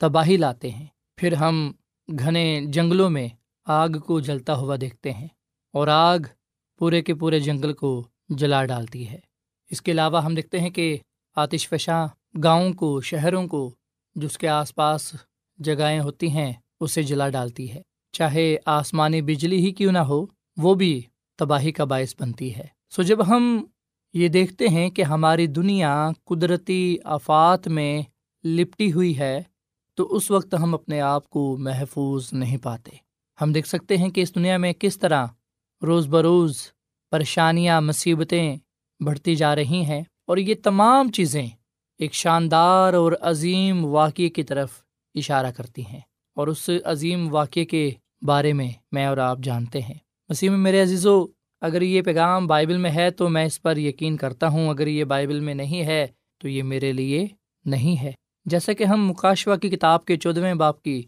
تباہی 0.01 0.37
لاتے 0.37 0.71
ہیں۔ 0.71 0.85
پھر 1.15 1.33
ہم 1.33 1.71
گھنے 2.19 2.61
جنگلوں 2.65 3.09
میں 3.09 3.27
آگ 3.65 3.89
کو 3.89 4.19
جلتا 4.19 4.55
ہوا 4.55 4.75
دیکھتے 4.81 5.11
ہیں 5.11 5.27
اور 5.73 5.87
آگ 5.87 6.19
پورے 6.81 7.01
کے 7.01 7.15
پورے 7.15 7.39
جنگل 7.39 7.73
کو 7.73 8.07
جلا 8.29 8.65
ڈالتی 8.65 9.09
ہے۔ 9.09 9.19
اس 9.69 9.81
کے 9.81 9.91
علاوہ 9.91 10.23
ہم 10.23 10.35
دیکھتے 10.35 10.59
ہیں 10.59 10.69
کہ 10.69 10.97
آتش 11.35 11.69
فشاں 11.69 12.07
گاؤں 12.43 12.73
کو، 12.73 13.01
شہروں 13.01 13.47
کو 13.47 13.75
جس 14.15 14.37
کے 14.37 14.47
آس 14.47 14.75
پاس 14.75 15.15
جگہیں 15.57 15.99
ہوتی 15.99 16.29
ہیں، 16.29 16.53
اسے 16.79 17.03
جلا 17.03 17.29
ڈالتی 17.29 17.73
ہے۔ 17.73 17.81
چاہے 18.11 18.57
آسمانی 18.65 19.21
بجلی 19.21 19.65
ہی 19.65 19.71
کیوں 19.71 19.91
نہ 19.91 19.97
ہو، 19.97 20.25
وہ 20.57 20.75
بھی 20.75 21.01
تباہی 21.35 21.71
کا 21.71 21.83
باعث 21.83 22.15
بنتی 22.19 22.55
ہے۔ 22.55 22.65
سو 22.89 23.01
جب 23.01 23.27
ہم 23.27 23.65
یہ 24.13 24.27
دیکھتے 24.27 24.67
ہیں 24.67 24.89
کہ 24.89 25.01
ہماری 25.01 25.47
دنیا 25.47 26.09
قدرتی 26.25 26.97
آفات 27.03 27.67
میں 27.67 28.01
لپٹی 28.43 28.91
ہوئی 28.91 29.19
ہے، 29.19 29.43
تو 29.95 30.15
اس 30.15 30.31
وقت 30.31 30.55
ہم 30.63 30.73
اپنے 30.73 31.01
آپ 31.01 31.29
کو 31.29 31.57
محفوظ 31.57 32.29
نہیں 32.33 32.57
پاتے۔ 32.57 32.91
ہم 33.41 33.51
دیکھ 33.51 33.67
سکتے 33.67 33.97
ہیں 33.97 34.09
کہ 34.09 34.21
اس 34.21 34.35
دنیا 34.35 34.57
میں 34.57 34.73
کس 34.73 34.99
طرح 34.99 35.27
روز 35.81 36.07
بروز 36.07 36.57
پریشانیاں، 37.11 37.81
مصیبتیں 37.81 38.55
بڑھتی 38.99 39.35
جا 39.35 39.55
رہی 39.55 39.83
ہیں 39.85 40.01
اور 40.27 40.37
یہ 40.37 40.55
تمام 40.63 41.11
چیزیں 41.11 41.47
ایک 41.99 42.13
شاندار 42.13 42.93
اور 42.93 43.11
عظیم 43.21 43.85
واقعے 43.85 44.29
کی 44.29 44.43
طرف 44.43 44.71
اشارہ 45.15 45.51
کرتی 45.51 45.85
ہیں 45.85 45.99
اور 46.35 46.47
اس 46.47 46.69
عظیم 46.85 47.33
واقعے 47.33 47.65
کے 47.65 47.91
بارے 48.21 48.53
میں 48.53 48.69
میں 48.91 49.05
اور 49.05 49.17
آپ 49.17 49.37
جانتے 49.39 49.81
ہیں۔ 49.81 49.93
مسیح 50.29 50.49
میں 50.49 50.57
میرے 50.57 50.81
عزیز 50.81 51.05
و 51.05 51.25
اگر 51.61 51.81
یہ 51.81 52.01
پیغام 52.01 52.47
بائبل 52.47 52.77
میں 52.77 52.91
ہے 52.91 53.09
تو 53.11 53.29
میں 53.29 53.45
اس 53.45 53.61
پر 53.61 53.77
یقین 53.77 54.17
کرتا 54.17 54.47
ہوں، 54.47 54.69
اگر 54.69 54.87
یہ 54.87 55.03
بائبل 55.03 55.39
میں 55.39 55.53
نہیں 55.53 55.83
ہے 55.83 56.07
تو 56.37 56.47
یہ 56.47 56.63
میرے 56.63 56.91
لیے 56.91 57.27
نہیں 57.65 58.01
ہے۔ 58.01 58.11
جیسا 58.45 58.73
کہ 58.73 58.83
ہم 58.83 59.07
مکاشوا 59.07 59.55
کی 59.55 59.69
کتاب 59.69 60.05
کے 60.05 60.17
چودھویں 60.17 60.53
باپ 60.53 60.81
کی 60.81 61.03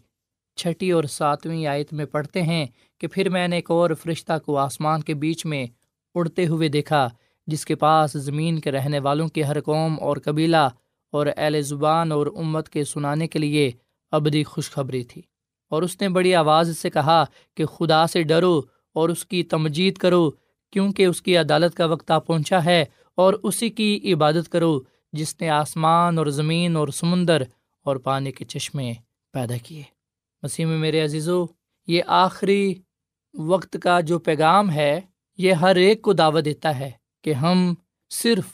چھٹی 0.56 0.90
اور 0.90 1.04
ساتویں 1.04 1.66
آیت 1.66 1.92
میں 1.92 2.04
پڑھتے 2.04 2.42
ہیں 2.42 2.66
کہ 3.00 3.06
پھر 3.06 3.28
میں 3.28 3.48
نے 3.48 3.56
ایک 3.56 3.70
اور 3.70 3.90
فرشتہ 4.02 4.32
کو 4.46 4.58
آسمان 4.58 5.02
کے 5.02 5.14
بیچ 5.14 5.46
میں 5.46 5.66
اڑتے 6.14 6.46
ہوئے 6.46 6.68
دیکھا، 6.68 7.08
جس 7.46 7.64
کے 7.66 7.74
پاس 7.74 8.12
زمین 8.12 8.58
کے 8.58 8.72
رہنے 8.72 8.98
والوں 8.98 9.28
کی 9.28 9.44
ہر 9.44 9.60
قوم 9.60 9.96
اور 10.00 10.16
قبیلہ 10.24 10.68
اور 11.12 11.26
اہل 11.36 11.62
زبان 11.62 12.12
اور 12.12 12.26
امت 12.26 12.68
کے 12.68 12.84
سنانے 12.84 13.28
کے 13.28 13.38
لیے 13.38 13.70
ابدی 14.12 14.44
خوشخبری 14.44 15.04
تھی۔ 15.04 15.22
اور 15.70 15.82
اس 15.82 16.00
نے 16.00 16.08
بڑی 16.08 16.34
آواز 16.34 16.78
سے 16.78 16.90
کہا 16.90 17.24
کہ 17.54 17.64
خدا 17.66 18.06
سے 18.06 18.22
ڈرو 18.22 18.60
اور 18.94 19.08
اس 19.08 19.24
کی 19.24 19.42
تمجید 19.42 19.96
کرو، 19.96 20.30
کیونکہ 20.72 21.06
اس 21.06 21.22
کی 21.22 21.36
عدالت 21.36 21.74
کا 21.74 21.86
وقت 21.86 22.10
آ 22.10 22.18
پہنچا 22.18 22.64
ہے 22.64 22.84
اور 23.14 23.34
اسی 23.42 23.70
کی 23.70 24.12
عبادت 24.12 24.48
کرو، 24.48 24.80
جس 25.12 25.40
نے 25.40 25.48
آسمان 25.48 26.18
اور 26.18 26.26
زمین 26.26 26.76
اور 26.76 26.88
سمندر 26.88 27.42
اور 27.84 27.96
پانی 27.96 28.32
کے 28.32 28.44
چشمے 28.44 28.92
پیدا 29.32 29.54
کیے۔ 29.62 29.93
مسیح 30.44 30.66
میں 30.66 30.78
میرے 30.78 31.04
عزیزو، 31.04 31.46
یہ 31.86 32.02
آخری 32.06 32.74
وقت 33.34 33.76
کا 33.82 34.00
جو 34.00 34.18
پیغام 34.18 34.70
ہے، 34.70 35.00
یہ 35.38 35.52
ہر 35.52 35.76
ایک 35.76 36.02
کو 36.02 36.12
دعوت 36.12 36.44
دیتا 36.44 36.78
ہے 36.78 36.90
کہ 37.22 37.32
ہم 37.32 37.74
صرف 38.10 38.44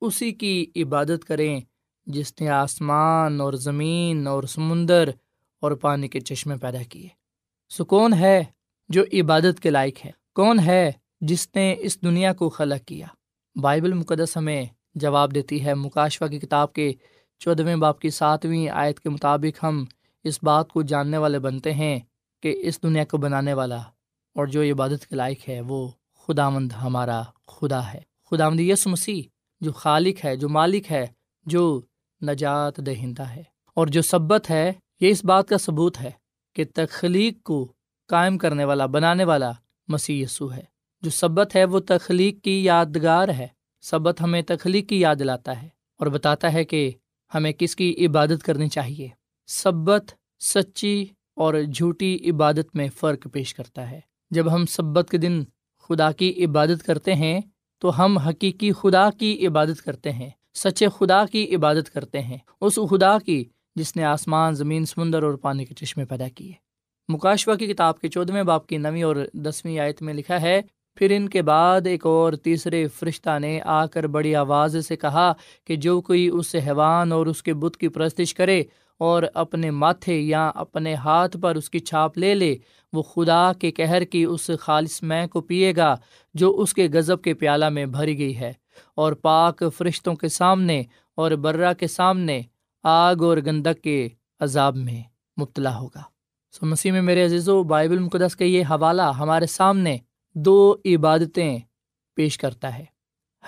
اسی 0.00 0.32
کی 0.32 0.66
عبادت 0.76 1.24
کریں 1.24 1.60
جس 2.06 2.34
نے 2.40 2.48
آسمان 2.48 3.40
اور 3.40 3.52
زمین 3.52 4.26
اور 4.26 4.42
سمندر 4.42 5.10
اور 5.60 5.72
پانی 5.72 6.08
کے 6.08 6.20
چشمے 6.20 6.56
پیدا 6.56 6.82
کیے۔ 6.82 7.08
سو 7.68 7.84
کون 7.84 8.12
ہے 8.12 8.44
جو 8.88 9.02
عبادت 9.12 9.60
کے 9.60 9.70
لائق 9.70 10.04
ہے؟ 10.04 10.10
کون 10.34 10.58
ہے 10.58 10.92
جس 11.20 11.48
نے 11.54 11.76
اس 11.78 12.02
دنیا 12.02 12.32
کو 12.32 12.48
خلق 12.48 12.88
کیا؟ 12.88 13.06
بائبل 13.56 13.92
مقدس 13.92 14.36
ہمیں 14.36 14.64
جواب 14.94 15.34
دیتی 15.34 15.64
ہے 15.64 15.74
مکاشوا 15.74 16.28
کی 16.28 16.38
کتاب 16.38 16.72
کے 16.72 16.92
چودھویں 17.38 17.76
باپ 17.76 18.00
کی 18.00 18.10
ساتویں 18.10 18.68
آیت 18.68 19.00
کے 19.00 19.08
مطابق 19.08 19.64
ہم 19.64 19.84
اس 20.24 20.38
بات 20.42 20.68
کو 20.68 20.82
جاننے 20.82 21.18
والے 21.18 21.38
بنتے 21.38 21.74
ہیں 21.74 22.00
کہ 22.42 22.60
اس 22.62 22.82
دنیا 22.82 23.04
کو 23.04 23.16
بنانے 23.16 23.54
والا 23.54 23.76
اور 24.34 24.46
جو 24.46 24.62
عبادت 24.62 25.06
کے 25.06 25.16
لائق 25.16 25.48
ہے 25.48 25.60
وہ 25.60 25.88
خدا 26.18 26.48
مند 26.48 26.72
ہمارا 26.72 27.22
خدا 27.46 27.92
ہے۔ 27.92 28.00
خدا 28.30 28.48
مند 28.48 28.60
یس 28.60 28.86
مسیح، 28.86 29.22
جو 29.60 29.72
خالق 29.72 30.24
ہے، 30.24 30.36
جو 30.36 30.48
مالک 30.48 30.92
ہے، 30.92 31.06
جو 31.46 31.80
نجات 32.22 32.76
دہندہ 32.76 33.22
ہے 33.22 33.42
اور 33.74 33.86
جو 33.86 34.02
سبت 34.02 34.50
ہے، 34.50 34.72
یہ 35.00 35.08
اس 35.08 35.24
بات 35.24 35.48
کا 35.48 35.58
ثبوت 35.58 36.00
ہے 36.00 36.10
کہ 36.54 36.64
تخلیق 36.74 37.42
کو 37.42 37.72
قائم 38.08 38.38
کرنے 38.38 38.64
والا، 38.64 38.86
بنانے 38.86 39.24
والا 39.24 39.52
مسیح 39.88 40.24
یسو 40.24 40.52
ہے۔ 40.52 40.62
جو 41.02 41.10
سبت 41.10 41.56
ہے، 41.56 41.64
وہ 41.64 41.80
تخلیق 41.80 42.44
کی 42.44 42.64
یادگار 42.64 43.28
ہے۔ 43.28 43.46
سبت 43.82 44.20
ہمیں 44.20 44.42
تخلیق 44.42 44.88
کی 44.88 45.00
یاد 45.00 45.16
دلاتا 45.16 45.62
ہے 45.62 45.68
اور 45.98 46.06
بتاتا 46.06 46.52
ہے 46.52 46.64
کہ 46.64 46.90
ہمیں 47.34 47.52
کس 47.52 47.76
کی 47.76 48.06
عبادت 48.06 48.42
کرنی 48.42 48.68
چاہیے۔ 48.68 49.08
سبت، 49.46 50.12
سچی 50.40 51.06
اور 51.36 51.54
جھوٹی 51.74 52.18
عبادت 52.30 52.76
میں 52.76 52.88
فرق 53.00 53.26
پیش 53.32 53.54
کرتا 53.54 53.90
ہے۔ 53.90 54.00
جب 54.30 54.54
ہم 54.54 54.66
سبت 54.66 55.10
کے 55.10 55.18
دن 55.18 55.44
خدا 55.88 56.12
کی 56.12 56.44
عبادت 56.44 56.82
کرتے 56.82 57.14
ہیں، 57.14 57.40
تو 57.78 58.04
ہم 58.04 58.18
حقیقی 58.18 58.72
خدا 58.72 59.10
کی 59.10 59.46
عبادت 59.46 59.82
کرتے 59.82 60.12
ہیں، 60.12 60.30
سچے 60.54 60.86
خدا 60.98 61.26
کی 61.26 61.54
عبادت 61.56 61.90
کرتے 61.90 62.20
ہیں۔ 62.20 62.38
اس 62.60 62.78
خدا 62.90 63.18
کی 63.18 63.44
جس 63.76 63.96
نے 63.96 64.04
آسمان، 64.04 64.54
زمین، 64.54 64.84
سمندر 64.84 65.22
اور 65.22 65.34
پانی 65.34 65.64
کے 65.64 65.74
چشمے 65.74 66.04
پیدا 66.04 66.28
کیے۔ 66.28 66.52
مکاشوا 67.08 67.54
کی 67.54 67.66
کتاب 67.66 68.00
کے 68.00 68.08
چودھویں 68.08 68.42
باپ 68.42 68.66
کی 68.66 68.76
نویں 68.76 69.02
اور 69.02 69.16
دسویں 69.32 69.78
آیت 69.78 70.02
میں 70.02 70.14
لکھا 70.14 70.40
ہے، 70.42 70.60
پھر 70.94 71.12
ان 71.16 71.28
کے 71.28 71.42
بعد 71.42 71.86
ایک 71.86 72.06
اور 72.06 72.32
تیسرے 72.32 72.88
فرشتہ 72.88 73.38
نے 73.38 73.60
آ 73.60 73.86
کر 73.86 74.06
بڑی 74.06 74.34
آواز 74.34 74.86
سے 74.88 74.96
کہا 74.96 75.32
کہ 75.64 75.76
جو 75.76 76.00
کوئی 76.00 76.28
اس 76.28 76.54
حیوان 76.54 77.12
اور 77.12 77.26
اس 77.26 77.42
کے 77.42 77.54
بت 77.54 77.76
کی 77.76 77.88
پرستش 77.88 78.34
کرے 78.34 78.62
اور 78.98 79.22
اپنے 79.34 79.70
ماتھے 79.70 80.20
یا 80.20 80.50
اپنے 80.54 80.94
ہاتھ 80.94 81.36
پر 81.36 81.54
اس 81.54 81.70
کی 81.70 81.78
چھاپ 81.78 82.18
لے 82.18 82.34
لے۔ 82.34 82.56
وہ 82.92 83.02
خدا 83.02 83.52
کے 83.52 83.70
کہر 83.70 84.04
کی 84.04 84.24
اس 84.24 84.50
خالص 84.60 85.02
میں 85.02 85.26
کو 85.26 85.40
پیے 85.40 85.76
گا 85.76 85.96
جو 86.34 86.60
اس 86.60 86.74
کے 86.74 86.88
غضب 86.92 87.22
کے 87.22 87.34
پیالہ 87.34 87.68
میں 87.68 87.86
بھری 87.86 88.18
گئی 88.18 88.36
ہے۔ 88.36 88.52
اور 88.94 89.12
پاک 89.12 89.62
فرشتوں 89.76 90.14
کے 90.14 90.28
سامنے 90.28 90.82
اور 91.14 91.30
برا 91.30 91.72
کے 91.72 91.86
سامنے 91.86 92.42
آگ 92.82 93.16
اور 93.22 93.36
گندک 93.46 93.82
کے 93.82 94.08
عذاب 94.40 94.76
میں 94.76 95.02
مبتلا 95.40 95.76
ہوگا۔ 95.78 96.02
سو 96.52 96.66
مسیح 96.66 96.92
میں 96.92 97.02
میرے 97.02 97.24
عزیز 97.24 97.48
و 97.48 97.62
بائبل 97.62 97.98
مقدس 97.98 98.36
کا 98.36 98.44
یہ 98.44 98.64
حوالہ 98.64 99.02
ہمارے 99.02 99.46
سامنے 99.46 99.98
دو 100.34 100.76
عبادتیں 100.84 101.58
پیش 102.14 102.38
کرتا 102.38 102.78
ہے۔ 102.78 102.84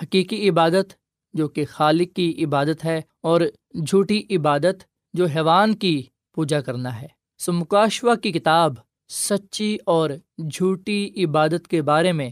حقیقی 0.03 0.49
عبادت 0.49 0.95
جو 1.35 1.49
کہ 1.49 1.65
خالق 1.71 2.17
کی 2.17 2.45
عبادت 2.45 2.85
ہے 2.85 3.01
اور 3.21 3.41
جھوٹی 3.87 4.23
عبادت 4.31 4.85
جو 5.17 5.27
حیوان 5.27 5.75
کی 5.75 6.03
پوجا 6.35 6.61
کرنا 6.61 7.03
ہے۔ 7.03 7.07
سو 7.39 7.53
مکاشوا 7.53 8.15
کی 8.15 8.33
کتاب 8.33 8.75
سچی 9.09 9.77
اور 9.87 10.11
جھوٹی 10.51 11.25
عبادت 11.25 11.69
کے 11.69 11.83
بارے 11.83 12.13
میں 12.13 12.31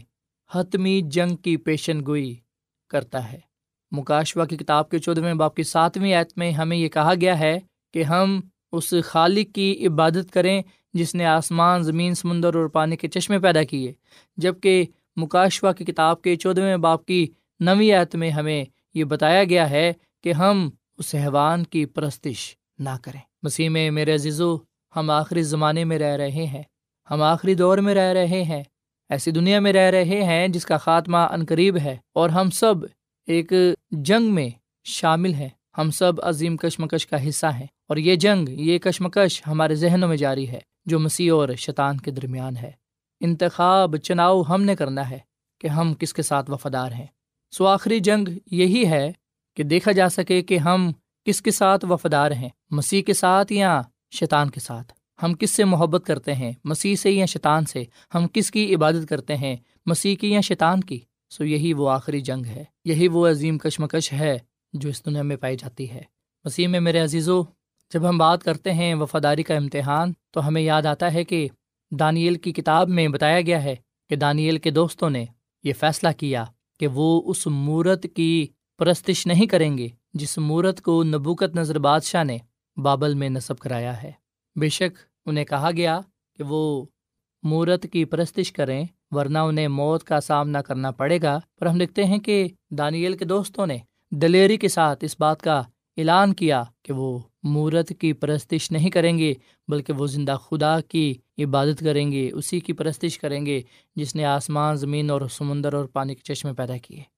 حتمی 0.51 1.01
جنگ 1.01 1.35
کی 1.35 1.57
پیشن 1.57 2.05
گوئی 2.05 2.35
کرتا 2.89 3.31
ہے۔ 3.31 3.39
مکاشوا 3.91 4.45
کی 4.45 4.57
کتاب 4.57 4.89
کے 4.89 4.99
چودھویں 4.99 5.33
باپ 5.33 5.55
کی 5.55 5.63
ساتویں 5.63 6.13
آیت 6.13 6.37
میں 6.37 6.51
ہمیں 6.51 6.77
یہ 6.77 6.89
کہا 6.89 7.13
گیا 7.21 7.39
ہے 7.39 7.59
کہ 7.93 8.03
ہم 8.03 8.39
اس 8.71 8.93
خالق 9.03 9.55
کی 9.55 9.87
عبادت 9.87 10.31
کریں 10.31 10.61
جس 10.93 11.15
نے 11.15 11.25
آسمان، 11.25 11.83
زمین، 11.83 12.13
سمندر 12.13 12.55
اور 12.55 12.67
پانی 12.67 12.97
کے 12.97 13.07
چشمے 13.07 13.39
پیدا 13.39 13.63
کیے۔ 13.63 13.93
جبکہ 14.37 14.85
مکاشوا 15.15 15.71
کی 15.71 15.85
کتاب 15.85 16.21
کے 16.21 16.35
چودھویں 16.35 16.77
باپ 16.77 17.05
کی 17.05 17.27
نویں 17.59 17.91
آیت 17.91 18.15
میں 18.15 18.29
ہمیں 18.29 18.65
یہ 18.93 19.03
بتایا 19.03 19.43
گیا 19.43 19.69
ہے 19.69 19.93
کہ 20.23 20.33
ہم 20.33 20.69
اس 20.97 21.15
حیوان 21.15 21.63
کی 21.63 21.85
پرستش 21.85 22.55
نہ 22.79 22.89
کریں۔ 23.01 23.19
مسیح 23.43 23.69
میں 23.69 23.91
میرے 23.91 24.13
عزیزو، 24.13 24.57
ہم 24.95 25.09
آخری 25.09 25.43
زمانے 25.43 25.83
میں 25.83 25.99
رہ 25.99 26.15
رہے 26.15 26.29
ہیں۔ 26.29 26.63
ہم 27.11 27.21
آخری 27.21 27.55
دور 27.55 27.77
میں 27.77 27.95
رہ 27.95 28.13
رہے 28.13 28.43
ہیں۔ 28.43 28.63
ایسی 29.09 29.31
دنیا 29.31 29.59
میں 29.59 29.73
رہ 29.73 29.91
رہے 29.91 30.23
ہیں 30.23 30.47
جس 30.47 30.65
کا 30.65 30.77
خاتمہ 30.77 31.17
عنقریب 31.17 31.77
ہے۔ 31.77 31.97
اور 32.13 32.29
ہم 32.29 32.49
سب 32.49 32.75
ایک 33.27 33.53
جنگ 33.91 34.33
میں 34.33 34.49
شامل 34.83 35.33
ہیں۔ 35.33 35.49
ہم 35.77 35.91
سب 35.91 36.13
عظیم 36.23 36.57
کشمکش 36.57 37.07
کا 37.07 37.29
حصہ 37.29 37.45
ہیں۔ 37.45 37.67
اور 37.87 37.97
یہ 37.97 38.15
جنگ، 38.15 38.49
یہ 38.49 38.79
کشمکش 38.79 39.47
ہمارے 39.47 39.75
ذہنوں 39.75 40.09
میں 40.09 40.17
جاری 40.17 40.49
ہے، 40.49 40.59
جو 40.85 40.99
مسیح 40.99 41.33
اور 41.33 41.49
شیطان 41.57 41.97
کے 41.97 42.11
درمیان 42.11 42.57
ہے۔ 42.57 42.71
انتخاب، 43.19 43.97
چناؤ 43.97 44.41
ہم 44.41 44.61
نے 44.61 44.75
کرنا 44.75 45.09
ہے 45.09 45.19
کہ 45.61 45.67
ہم 45.67 45.93
کس 45.93 46.13
کے 46.13 46.21
ساتھ 46.21 46.51
وفادار 46.51 46.91
ہیں۔ 46.91 47.07
سو 47.51 47.67
آخری 47.67 47.99
جنگ 47.99 48.27
یہی 48.51 48.87
ہے 48.87 49.11
کہ 49.55 49.63
دیکھا 49.63 49.91
جا 49.91 50.09
سکے 50.09 50.41
کہ 50.41 50.57
ہم 50.57 50.91
کس 51.25 51.41
کے 51.41 51.51
ساتھ 51.51 51.85
وفادار 51.85 52.31
ہیں، 52.31 52.49
مسیح 52.71 53.01
کے 53.01 53.13
ساتھ 53.13 53.53
یا 53.53 53.81
شیطان 54.11 54.49
کے 54.49 54.59
ساتھ؟ 54.59 54.93
ہم 55.23 55.33
کس 55.33 55.51
سے 55.51 55.63
محبت 55.63 56.03
کرتے 56.05 56.33
ہیں، 56.33 56.51
مسیح 56.63 56.95
سے 56.95 57.11
یا 57.11 57.25
شیطان 57.25 57.65
سے؟ 57.65 57.83
ہم 58.15 58.27
کس 58.33 58.51
کی 58.51 58.75
عبادت 58.75 59.09
کرتے 59.09 59.35
ہیں، 59.35 59.55
مسیح 59.85 60.15
کی 60.15 60.31
یا 60.31 60.41
شیطان 60.41 60.81
کی؟ 60.81 60.99
سو 61.29 61.45
یہی 61.45 61.73
وہ 61.73 61.89
آخری 61.89 62.21
جنگ 62.21 62.45
ہے، 62.45 62.63
یہی 62.85 63.07
وہ 63.07 63.27
عظیم 63.27 63.57
کشمکش 63.57 64.13
ہے 64.13 64.37
جو 64.73 64.89
اس 64.89 65.05
دنیا 65.05 65.21
میں 65.21 65.35
پائی 65.35 65.55
جاتی 65.55 65.89
ہے۔ 65.89 66.01
مسیح 66.45 66.67
میں 66.67 66.79
میرے 66.79 66.99
عزیزو، 66.99 67.43
جب 67.93 68.09
ہم 68.09 68.17
بات 68.17 68.43
کرتے 68.43 68.73
ہیں 68.73 68.95
وفاداری 68.95 69.43
کا 69.43 69.55
امتحان، 69.55 70.13
تو 70.31 70.47
ہمیں 70.47 70.61
یاد 70.61 70.85
آتا 70.85 71.13
ہے 71.13 71.23
کہ 71.23 71.47
دانیل 71.91 72.35
کی 72.35 72.51
کتاب 72.51 72.89
میں 72.89 73.07
بتایا 73.07 73.41
گیا 73.41 73.63
ہے 73.63 73.75
کہ 74.09 74.15
دانیل 74.15 74.57
کے 74.57 74.69
دوستوں 74.69 75.09
نے 75.09 75.25
یہ 75.63 75.73
فیصلہ 75.73 76.09
کیا 76.17 76.45
کہ 76.79 76.87
وہ 76.87 77.21
اس 77.25 77.47
مورت 77.47 78.05
کی 78.15 78.47
پرستش 78.77 79.27
نہیں 79.27 79.45
کریں 79.45 79.77
گے۔ 79.77 79.87
جس 80.15 80.37
مورت 80.37 80.81
کو 80.81 81.03
نبوکت 81.03 81.55
نظر 81.55 81.79
بادشاہ 81.79 82.23
نے 82.23 82.37
بابل 82.77 83.13
میں 83.13 83.29
نصب 83.29 83.57
کرایا 83.57 84.03
ہے۔ 84.03 84.11
بے 84.55 84.69
شک 84.69 84.97
انہیں 85.25 85.45
کہا 85.45 85.71
گیا 85.71 85.99
کہ 86.37 86.43
وہ 86.43 86.85
مورت 87.43 87.85
کی 87.91 88.05
پرستش 88.05 88.51
کریں، 88.51 88.85
ورنہ 89.11 89.37
انہیں 89.37 89.67
موت 89.67 90.03
کا 90.03 90.21
سامنا 90.21 90.61
کرنا 90.61 90.91
پڑے 90.91 91.19
گا۔ 91.21 91.39
پر 91.59 91.65
ہم 91.65 91.77
دیکھتے 91.77 92.03
ہیں 92.03 92.17
کہ 92.17 92.47
دانیل 92.71 93.17
کے 93.17 93.25
دوستوں 93.25 93.67
نے 93.67 93.77
دلیری 94.11 94.57
کے 94.57 94.67
ساتھ 94.67 95.03
اس 95.03 95.15
بات 95.19 95.41
کا 95.41 95.59
اعلان 95.97 96.33
کیا 96.33 96.63
کہ 96.83 96.93
وہ 96.93 97.19
مورت 97.43 97.93
کی 97.99 98.13
پرستش 98.13 98.71
نہیں 98.71 98.89
کریں 98.89 99.17
گے، 99.17 99.33
بلکہ 99.67 99.93
وہ 99.93 100.07
زندہ 100.07 100.35
خدا 100.45 100.81
کی 100.81 101.13
عبادت 101.37 101.79
کریں 101.79 102.11
گے، 102.11 102.31
اسی 102.31 102.59
کی 102.59 102.73
پرستش 102.73 103.19
کریں 103.19 103.45
گے 103.45 103.61
جس 103.95 104.15
نے 104.15 104.25
آسمان، 104.25 104.75
زمین 104.75 105.09
اور 105.09 105.21
سمندر 105.31 105.73
اور 105.73 105.85
پانی 105.85 106.15
کے 106.15 106.33
چشمے 106.33 106.53
پیدا 106.53 106.77
کیے۔ 106.77 107.14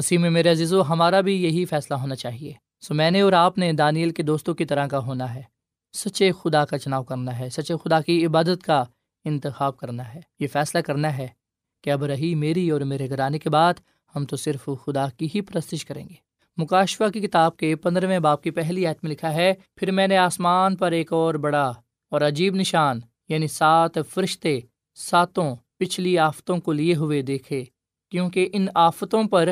مسیح 0.00 0.18
میں 0.18 0.30
میرے 0.30 0.50
عزیز 0.50 0.72
و 0.72 0.82
ہمارا 0.88 1.20
بھی 1.20 1.44
یہی 1.44 1.64
فیصلہ 1.64 1.96
ہونا 1.96 2.14
چاہیے۔ 2.14 2.52
سو 2.80 2.94
میں 2.94 3.10
نے 3.10 3.20
اور 3.20 3.32
آپ 3.32 3.58
نے 3.58 3.72
دانیل 3.72 4.10
کے 4.10 4.22
دوستوں 4.22 4.54
کی 4.54 4.64
طرح 4.64 4.86
کا 4.86 4.98
ہونا 4.98 5.34
ہے۔ 5.34 5.42
سچے 5.92 6.32
خدا 6.32 6.64
کا 6.64 6.78
چناؤ 6.78 7.02
کرنا 7.02 7.38
ہے، 7.38 7.48
سچے 7.48 7.74
خدا 7.84 8.00
کی 8.00 8.26
عبادت 8.26 8.62
کا 8.62 8.84
انتخاب 9.24 9.76
کرنا 9.76 10.14
ہے۔ 10.14 10.20
یہ 10.40 10.46
فیصلہ 10.46 10.80
کرنا 10.80 11.18
ہے 11.18 11.28
کہ 11.84 11.90
اب 11.90 12.04
رہی 12.04 12.34
میری 12.34 12.70
اور 12.70 12.80
میرے 12.80 13.08
گھرانے 13.08 13.38
کے 13.38 13.50
بعد 13.50 13.74
ہم 14.16 14.24
تو 14.24 14.36
صرف 14.36 14.68
خدا 14.86 15.06
کی 15.16 15.28
ہی 15.34 15.40
پرستش 15.40 15.84
کریں 15.84 16.08
گے۔ 16.08 16.14
مکاشفہ 16.56 17.04
کی 17.04 17.20
کتاب 17.20 17.56
کے 17.56 17.76
پندرہویں 17.76 18.18
باپ 18.18 18.42
کی 18.42 18.50
پہلی 18.50 18.86
آیت 18.86 18.98
میں 19.02 19.10
لکھا 19.10 19.34
ہے، 19.34 19.54
پھر 19.76 19.90
میں 19.90 20.06
نے 20.06 20.16
آسمان 20.16 20.76
پر 20.76 20.92
ایک 20.92 21.12
اور 21.12 21.34
بڑا 21.34 21.72
اور 22.10 22.20
عجیب 22.20 22.54
نشان 22.54 23.00
یعنی 23.28 23.48
سات 23.48 23.98
فرشتے 24.14 24.60
ساتوں 24.94 25.56
پچھلی 25.78 26.18
آفتوں 26.18 26.58
کو 26.58 26.72
لیے 26.72 26.94
ہوئے 26.94 27.22
دیکھے، 27.22 27.64
کیونکہ 28.10 28.48
ان 28.52 28.66
آفتوں 28.74 29.24
پر 29.24 29.48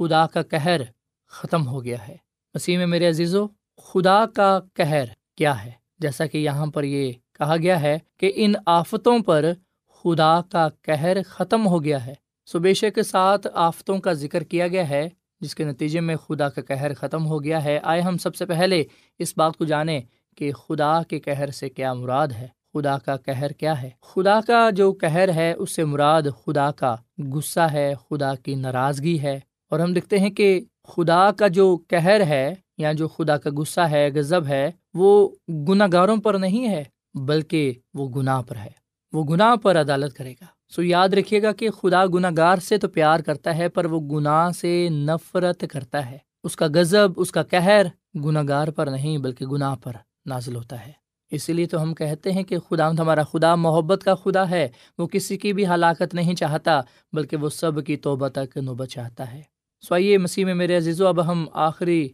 خدا 0.00 0.26
کا 0.26 0.42
کہر 0.42 0.80
ختم 1.28 1.66
ہو 1.66 1.84
گیا 1.84 2.08
ہے۔ 2.08 2.16
مسیح 2.54 2.78
میں 2.78 2.86
میرے 2.86 3.08
عزیزو، 3.08 3.46
خدا 3.82 4.26
کا 4.26 4.60
کہر 4.74 5.04
کیا 5.36 5.64
ہے؟ 5.64 5.70
جیسا 5.98 6.26
کہ 6.26 6.38
یہاں 6.38 6.66
پر 6.66 6.84
یہ 6.84 7.12
کہا 7.12 7.56
گیا 7.56 7.80
ہے 7.80 7.98
کہ 8.16 8.32
ان 8.34 8.52
آفتوں 8.66 9.18
پر 9.18 9.44
خدا 9.88 10.40
کا 10.42 10.68
کہر 10.82 11.22
ختم 11.26 11.66
ہو 11.66 11.84
گیا 11.84 12.06
ہے۔ 12.06 12.14
سو 12.46 12.58
کے 12.94 13.02
ساتھ 13.02 13.46
آفتوں 13.54 13.98
کا 13.98 14.12
ذکر 14.12 14.42
کیا 14.42 14.68
گیا 14.68 14.88
ہے، 14.88 15.08
جس 15.40 15.54
کے 15.54 15.64
نتیجے 15.64 16.00
میں 16.00 16.16
خدا 16.16 16.48
کا 16.48 16.62
کہر 16.62 16.94
ختم 16.94 17.26
ہو 17.26 17.44
گیا 17.44 17.64
ہے۔ 17.64 17.80
آئے 17.82 18.00
ہم 18.00 18.18
سب 18.18 18.34
سے 18.34 18.46
پہلے 18.46 18.84
اس 19.18 19.34
بات 19.36 19.56
کو 19.56 19.64
جانیں 19.64 20.00
کہ 20.36 20.52
خدا 20.52 21.02
کے 21.02 21.20
کہر 21.20 21.50
سے 21.50 21.68
کیا 21.68 21.94
مراد 21.94 22.28
ہے۔ 22.28 22.48
خدا 22.74 22.98
کا 22.98 23.16
کہر 23.16 23.52
کیا 23.52 23.82
ہے؟ 23.82 23.90
خدا 24.02 24.40
کا 24.40 24.70
جو 24.70 24.92
کہر 24.92 25.34
ہے، 25.34 25.52
اس 25.52 25.74
سے 25.74 25.84
مراد 25.84 26.22
خدا 26.46 26.70
کا 26.70 26.96
غصہ 27.32 27.60
ہے، 27.60 27.94
خدا 28.10 28.34
کی 28.34 28.54
ناراضگی 28.54 29.20
ہے۔ 29.20 29.40
اور 29.70 29.80
ہم 29.80 29.92
دیکھتے 29.92 30.18
ہیں 30.18 30.30
کہ 30.30 30.60
خدا 30.88 31.30
کا 31.30 31.48
جو 31.48 31.76
کہر 31.76 32.20
ہے 32.26 32.54
یا 32.78 32.92
جو 32.92 33.08
خدا 33.08 33.36
کا 33.36 33.50
غصہ 33.56 33.80
ہے، 33.80 34.10
غضب 34.14 34.46
ہے، 34.46 34.70
وہ 34.94 35.28
گناہ 35.48 35.86
گاروں 35.92 36.16
پر 36.16 36.34
نہیں 36.34 36.68
ہے، 36.68 36.84
بلکہ 37.14 37.72
وہ 37.94 38.08
گناہ 38.08 38.42
پر 38.42 38.56
ہے۔ 38.56 38.80
وہ 39.12 39.24
گناہ 39.24 39.56
پر 39.56 39.80
عدالت 39.80 40.14
کرے 40.14 40.32
گا۔ 40.32 40.44
سو 40.74 40.82
یاد 40.82 41.08
رکھیے 41.08 41.42
گا 41.42 41.52
کہ 41.52 41.70
خدا 41.70 42.06
گناہ 42.06 42.30
گار 42.36 42.56
سے 42.56 42.76
تو 42.76 42.88
پیار 42.88 43.20
کرتا 43.20 43.56
ہے، 43.56 43.68
پر 43.68 43.84
وہ 43.84 44.00
گناہ 44.00 44.50
سے 44.50 44.88
نفرت 44.88 45.64
کرتا 45.70 46.10
ہے۔ 46.10 46.18
اس 46.44 46.56
کا 46.56 46.66
غضب، 46.74 47.08
اس 47.16 47.30
کا 47.30 47.42
قہر 47.42 47.86
گناہ 48.24 48.42
گار 48.48 48.68
پر 48.68 48.86
نہیں، 48.86 49.18
بلکہ 49.18 49.46
گناہ 49.46 49.74
پر 49.74 49.92
نازل 50.26 50.56
ہوتا 50.56 50.86
ہے۔ 50.86 50.92
اسی 51.30 51.52
لیے 51.52 51.66
تو 51.66 51.82
ہم 51.82 51.94
کہتے 51.94 52.32
ہیں 52.32 52.42
کہ 52.42 52.58
خدا 52.58 52.90
ہمارا 52.90 53.22
خدا 53.22 53.54
محبت 53.54 54.04
کا 54.04 54.14
خدا 54.14 54.50
ہے۔ 54.50 54.68
وہ 54.98 55.06
کسی 55.06 55.36
کی 55.36 55.52
بھی 55.52 55.66
ہلاکت 55.66 56.14
نہیں 56.14 56.34
چاہتا، 56.34 56.80
بلکہ 57.12 57.36
وہ 57.36 57.48
سب 57.48 57.86
کی 57.86 57.96
توبہ 57.96 58.28
تک 58.28 58.56
نوبت 58.56 58.88
چاہتا 58.88 59.34
ہے۔ 59.34 59.42
سو 59.88 59.94
آئیے 59.94 60.18
مسیح 60.18 60.44
میں 60.44 60.54
میرے 60.54 60.76
عزیز 60.76 61.00
و 61.00 61.06
اب 61.06 61.30
ہم 61.30 61.46
آخری 61.52 62.08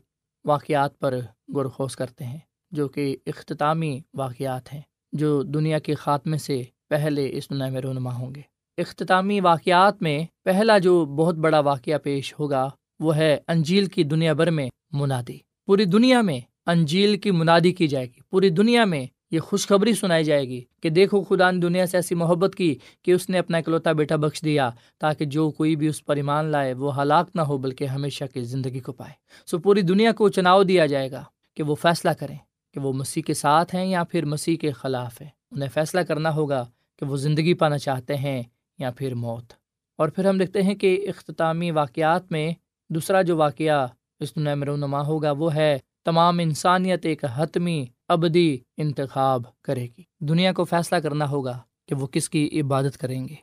واقعات 0.44 0.98
پر 0.98 1.20
غرخوش 1.54 1.96
کرتے 1.96 2.24
ہیں، 2.24 2.38
جو 2.70 2.88
کہ 2.88 3.16
اختتامی 3.26 4.00
واقعات 4.14 4.72
ہیں، 4.72 4.80
جو 5.12 5.42
دنیا 5.42 5.78
کے 5.78 5.94
خاتمے 5.94 6.38
سے 6.38 6.62
پہلے 6.88 7.30
اس 7.32 7.50
دنیا 7.50 7.68
میں 7.68 7.80
رونما 7.80 8.14
ہوں 8.14 8.34
گے۔ 8.34 8.40
اختتامی 8.78 9.40
واقعات 9.40 10.02
میں 10.02 10.26
پہلا 10.44 10.78
جو 10.78 11.04
بہت 11.04 11.34
بڑا 11.34 11.58
واقعہ 11.58 11.98
پیش 11.98 12.34
ہوگا، 12.38 12.70
وہ 13.00 13.16
ہے 13.16 13.38
انجیل 13.48 13.86
کی 13.86 14.02
دنیا 14.02 14.32
بھر 14.32 14.50
میں 14.50 14.68
منادی۔ 14.92 15.38
پوری 15.66 15.84
دنیا 15.84 16.20
میں 16.20 16.40
انجیل 16.66 17.18
کی 17.18 17.30
منادی 17.30 17.72
کی 17.72 17.88
جائے 17.88 18.06
گی۔ 18.06 18.20
پوری 18.30 18.50
دنیا 18.50 18.84
میں 18.84 19.06
یہ 19.30 19.40
خوشخبری 19.40 19.94
سنائی 19.94 20.24
جائے 20.24 20.48
گی 20.48 20.60
کہ 20.82 20.90
دیکھو 20.90 21.22
خدا 21.22 21.50
نے 21.50 21.60
دنیا 21.60 21.86
سے 21.86 21.96
ایسی 21.96 22.14
محبت 22.14 22.54
کی 22.54 22.78
کہ 23.02 23.12
اس 23.12 23.30
نے 23.30 23.38
اپنا 23.38 23.58
اکلوتا 23.58 23.92
بیٹا 23.92 24.16
بخش 24.16 24.42
دیا 24.44 24.70
تاکہ 24.98 25.24
جو 25.24 25.50
کوئی 25.50 25.76
بھی 25.76 25.88
اس 25.88 26.04
پر 26.04 26.16
ایمان 26.16 26.44
لائے 26.44 26.72
وہ 26.72 27.02
ہلاک 27.02 27.28
نہ 27.34 27.40
ہو 27.40 27.58
بلکہ 27.58 27.84
ہمیشہ 27.84 28.24
کی 28.34 28.40
زندگی 28.40 28.80
کو 28.80 28.92
پائے۔ 28.92 29.12
سو 29.46 29.58
پوری 29.58 29.82
دنیا 29.82 30.12
کو 30.12 30.28
چناؤ 30.28 30.62
دیا 30.62 30.86
جائے 30.86 31.10
گا 31.10 31.24
کہ 31.54 31.62
وہ 31.62 31.74
فیصلہ 31.74 32.10
کریں 32.10 32.36
کہ 32.74 32.80
وہ 32.80 32.92
مسیح 32.92 33.22
کے 33.22 33.34
ساتھ 33.34 33.74
ہیں 33.74 33.86
یا 33.86 34.04
پھر 34.04 34.24
مسیح 34.24 34.56
کے 34.56 34.72
خلاف 34.72 35.22
ہیں۔ 35.22 35.28
انہیں 35.50 35.70
فیصلہ 35.74 36.00
کرنا 36.00 36.34
ہوگا 36.34 36.64
کہ 36.98 37.06
وہ 37.06 37.16
زندگی 37.16 37.54
پانا 37.54 37.78
چاہتے 37.78 38.16
ہیں 38.16 38.42
یا 38.78 38.90
پھر 38.90 39.14
موت۔ 39.14 39.52
اور 39.98 40.08
پھر 40.08 40.28
ہم 40.28 40.38
دیکھتے 40.38 40.62
ہیں 40.62 40.74
کہ 40.74 41.06
اختتامی 41.08 41.70
واقعات 41.70 42.32
میں 42.32 42.52
دوسرا 42.88 43.22
جو 43.22 43.36
واقعہ 43.36 43.86
اس 44.20 44.36
دنیا 44.36 44.54
میں 44.54 44.66
رونما 44.66 45.00
ہوگا 45.06 45.30
وہ 45.30 45.54
ہے 45.54 45.78
تمام 46.04 46.38
انسانیت 46.38 47.06
ایک 47.06 47.24
حتمی 47.34 47.86
ابدی 48.08 48.58
انتخاب 48.76 49.62
کرے 49.62 49.86
گی۔ 49.98 50.02
دنیا 50.20 50.52
کو 50.52 50.64
فیصلہ 50.64 50.98
کرنا 50.98 51.30
ہوگا 51.30 51.60
کہ 51.88 51.94
وہ 51.94 52.06
کس 52.06 52.30
کی 52.30 52.60
عبادت 52.60 52.98
کریں 52.98 53.28
گے، 53.28 53.34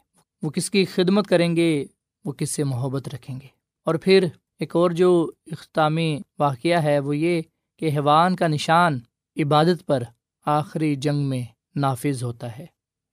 وہ 0.41 0.49
کس 0.49 0.71
کی 0.71 0.86
خدمت 0.86 1.28
کریں 1.28 1.56
گے، 1.56 1.86
وہ 2.26 2.32
کس 2.32 2.52
سے 2.52 2.63
محبت 2.63 3.10
رکھیں 3.10 3.39
گے۔ 3.41 3.47
اور 3.86 3.95
پھر 3.95 4.28
ایک 4.60 4.76
اور 4.76 4.91
جو 4.91 5.32
اختتامی 5.52 6.19
واقعہ 6.39 6.84
ہے 6.84 6.99
وہ 6.99 7.17
یہ 7.17 7.41
کہ 7.78 7.89
حیوان 7.93 8.36
کا 8.36 8.47
نشان 8.47 8.99
عبادت 9.43 9.86
پر 9.86 10.04
آخری 10.45 10.95
جنگ 10.95 11.19
میں 11.19 11.43
نافذ 11.76 12.23
ہوتا 12.23 12.58
ہے۔ 12.58 12.65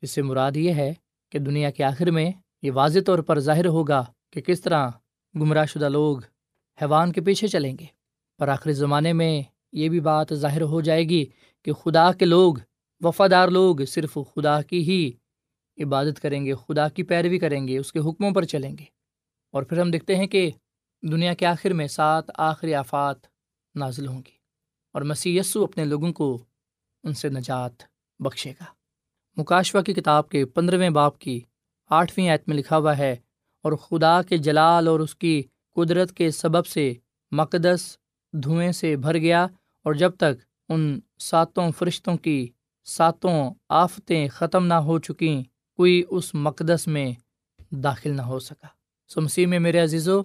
اس 0.03 0.11
سے 0.11 0.23
مراد 0.23 0.57
یہ 0.57 0.73
ہے 0.73 0.95
کہ 1.31 1.39
دنیا 1.39 1.71
کے 1.71 1.85
آخر 1.85 2.11
میں 2.11 2.31
یہ 2.63 2.73
واضح 2.73 2.99
طور 3.07 3.19
پر 3.19 3.41
ظاہر 3.41 3.67
ہوگا 3.67 4.05
کہ 4.33 4.41
کس 4.41 4.61
طرح 4.61 4.91
گمراہ 5.35 5.65
شدہ 5.65 5.89
لوگ 5.89 6.19
حیوان 6.83 7.13
کے 7.13 7.21
پیچھے 7.21 7.49
چلیں 7.49 7.77
گے۔ 7.81 7.85
پر 8.39 8.49
آخری 8.49 8.73
زمانے 8.73 9.13
میں 9.13 9.43
یہ 9.73 9.89
بھی 9.89 10.01
بات 10.01 10.33
ظاہر 10.35 10.63
ہو 10.63 10.81
جائے 10.81 11.05
گی 11.09 11.25
کہ 11.67 11.73
خدا 11.73 12.11
کے 12.13 12.25
لوگ، 12.25 12.55
وفادار 13.01 13.49
لوگ 13.49 13.85
صرف 13.89 14.15
خدا 14.35 14.61
کی 14.63 14.83
ہی 14.83 15.11
عبادت 15.79 16.21
کریں 16.21 16.45
گے، 16.47 16.55
خدا 16.55 16.89
کی 16.89 17.03
پیروی 17.03 17.39
کریں 17.39 17.67
گے، 17.69 17.79
اس 17.79 17.93
کے 17.93 17.99
حکموں 17.99 18.31
پر 18.31 18.45
چلیں 18.45 18.77
گے۔ 18.79 18.85
اور 19.55 19.63
پھر 19.63 19.81
ہم 19.81 19.91
دیکھتے 19.91 20.17
ہیں 20.17 20.27
کہ 20.27 20.51
دنیا 21.03 21.35
کے 21.35 21.47
آخر 21.47 21.73
میں 21.73 21.87
سات 21.89 22.31
آخری 22.39 22.75
آفات 22.75 23.27
نازل 23.75 24.07
ہوں 24.07 24.19
گی 24.19 24.39
اور 24.95 25.03
مسیح 25.03 25.39
یسو 25.41 25.63
اپنے 25.65 25.85
لوگوں 25.85 26.13
کو 26.13 26.37
ان 27.05 27.15
سے 27.15 27.29
نجات 27.29 27.83
بخشے 28.21 28.51
گا۔ 28.51 28.65
مکاشوا 29.37 29.83
کی 29.83 29.95
کتاب 29.95 30.29
کے 30.29 30.45
پندرہویں 30.47 30.91
باپ 30.91 31.19
کی 31.19 31.41
آٹھویں 31.91 32.29
آیت 32.29 32.49
میں 32.49 32.57
لکھا 32.57 32.77
ہوا 32.77 32.97
ہے، 32.99 33.13
اور 33.65 33.73
خدا 33.79 34.21
کے 34.23 34.37
جلال 34.37 34.89
اور 34.89 35.01
اس 35.01 35.15
کی 35.15 35.43
قدرت 35.77 36.13
کے 36.13 36.31
سبب 36.31 36.67
سے 36.67 36.93
مقدس 37.33 37.97
دھوئیں 38.33 38.73
سے 38.73 38.97
بھر 38.97 39.19
گیا 39.19 39.47
اور 39.85 39.95
جب 39.95 40.11
تک 40.17 40.41
ان 40.69 40.99
ساتوں 41.19 41.71
فرشتوں 41.71 42.17
کی 42.17 42.49
ساتوں 42.85 43.55
آفتیں 43.69 44.29
ختم 44.29 44.67
نہ 44.67 44.75
ہو 44.75 44.99
چکیں، 44.99 45.43
کوئی 45.77 46.03
اس 46.11 46.35
مقدس 46.35 46.87
میں 46.87 47.13
داخل 47.71 48.17
نہ 48.17 48.23
ہو 48.23 48.39
سکا۔ 48.39 48.67
سو 49.09 49.21
مسیح 49.21 49.47
میں 49.47 49.59
میرے 49.59 49.79
عزیز 49.79 50.09
و 50.09 50.23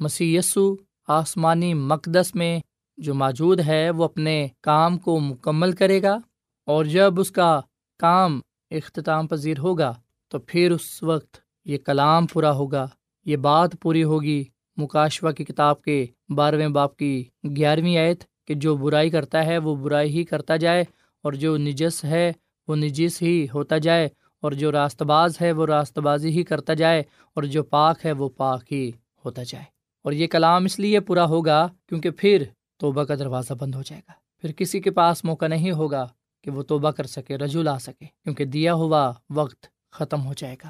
مسیح 0.00 0.38
یسو 0.38 0.74
آسمانی 1.08 1.74
مقدس 1.74 2.34
میں 2.34 2.60
جو 2.96 3.14
موجود 3.14 3.60
ہے، 3.60 3.90
وہ 3.90 4.04
اپنے 4.04 4.48
کام 4.60 4.98
کو 4.98 5.20
مکمل 5.20 5.72
کرے 5.72 6.02
گا 6.02 6.18
اور 6.64 6.84
جب 6.84 7.20
اس 7.20 7.30
کا 7.30 7.60
کام 7.98 8.40
اختتام 8.70 9.26
پذیر 9.26 9.58
ہوگا، 9.58 9.94
تو 10.28 10.38
پھر 10.38 10.70
اس 10.70 11.02
وقت 11.02 11.36
یہ 11.64 11.78
کلام 11.78 12.26
پورا 12.26 12.52
ہوگا، 12.52 12.86
یہ 13.24 13.36
بات 13.36 13.70
پوری 13.80 14.04
ہوگی 14.04 14.44
مکاشوا 14.76 15.32
کی 15.32 15.44
کتاب 15.44 15.82
کے 15.82 16.06
بارہویں 16.28 16.68
باپ 16.68 16.96
کی 16.96 17.24
گیارہویں 17.56 17.96
آیت۔ 17.96 18.24
کہ 18.48 18.54
جو 18.54 18.76
برائی 18.76 19.10
کرتا 19.10 19.46
ہے 19.46 19.58
وہ 19.58 19.76
برائی 19.76 20.10
ہی 20.10 20.24
کرتا 20.24 20.56
جائے 20.56 20.84
اور 21.22 21.32
جو 21.32 21.56
نجس 21.56 22.04
ہے 22.04 22.32
وہ 22.68 22.76
نجس 22.76 23.22
ہی 23.22 23.46
ہوتا 23.54 23.78
جائے 23.78 24.08
اور 24.40 24.52
جو 24.52 24.72
راست 24.72 25.02
باز 25.02 25.40
ہے 25.40 25.52
وہ 25.52 25.66
راست 25.66 25.98
بازی 25.98 26.28
ہی 26.28 26.42
کرتا 26.42 26.74
جائے 26.74 27.00
اور 27.34 27.42
جو 27.42 27.62
پاک 27.62 28.06
ہے 28.06 28.12
وہ 28.12 28.28
پاک 28.28 28.72
ہی 28.72 28.90
ہوتا 29.24 29.42
جائے۔ 29.42 29.64
اور 30.04 30.12
یہ 30.12 30.26
کلام 30.26 30.64
اس 30.64 30.78
لیے 30.78 31.00
پورا 31.00 31.24
ہوگا 31.24 31.68
کیونکہ 31.88 32.10
پھر 32.10 32.44
توبہ 32.76 33.04
کا 33.04 33.14
دروازہ 33.14 33.52
بند 33.52 33.74
ہو 33.74 33.82
جائے 33.82 34.02
گا۔ 34.08 34.12
پھر 34.40 34.52
کسی 34.52 34.80
کے 34.80 34.90
پاس 34.90 35.24
موقع 35.24 35.46
نہیں 35.46 35.72
ہوگا 35.72 36.08
کہ 36.44 36.50
وہ 36.50 36.62
توبہ 36.62 36.90
کر 36.90 37.04
سکے، 37.04 37.36
رجوع 37.36 37.62
لا 37.62 37.78
سکے، 37.78 38.04
کیونکہ 38.04 38.44
دیا 38.44 38.74
ہوا 38.74 39.12
وقت 39.30 39.66
ختم 39.92 40.26
ہو 40.26 40.32
جائے 40.36 40.56
گا۔ 40.64 40.68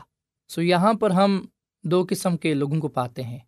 سو 0.49 0.62
یہاں 0.62 0.95
پر 0.95 1.11
ہم 1.11 1.47
دو 1.85 2.05
قسم 2.11 2.37
کے 2.37 2.55
لوگوں 2.55 2.81
کو 2.81 2.88
پاتے 2.88 3.23
ہیں۔ 3.23 3.38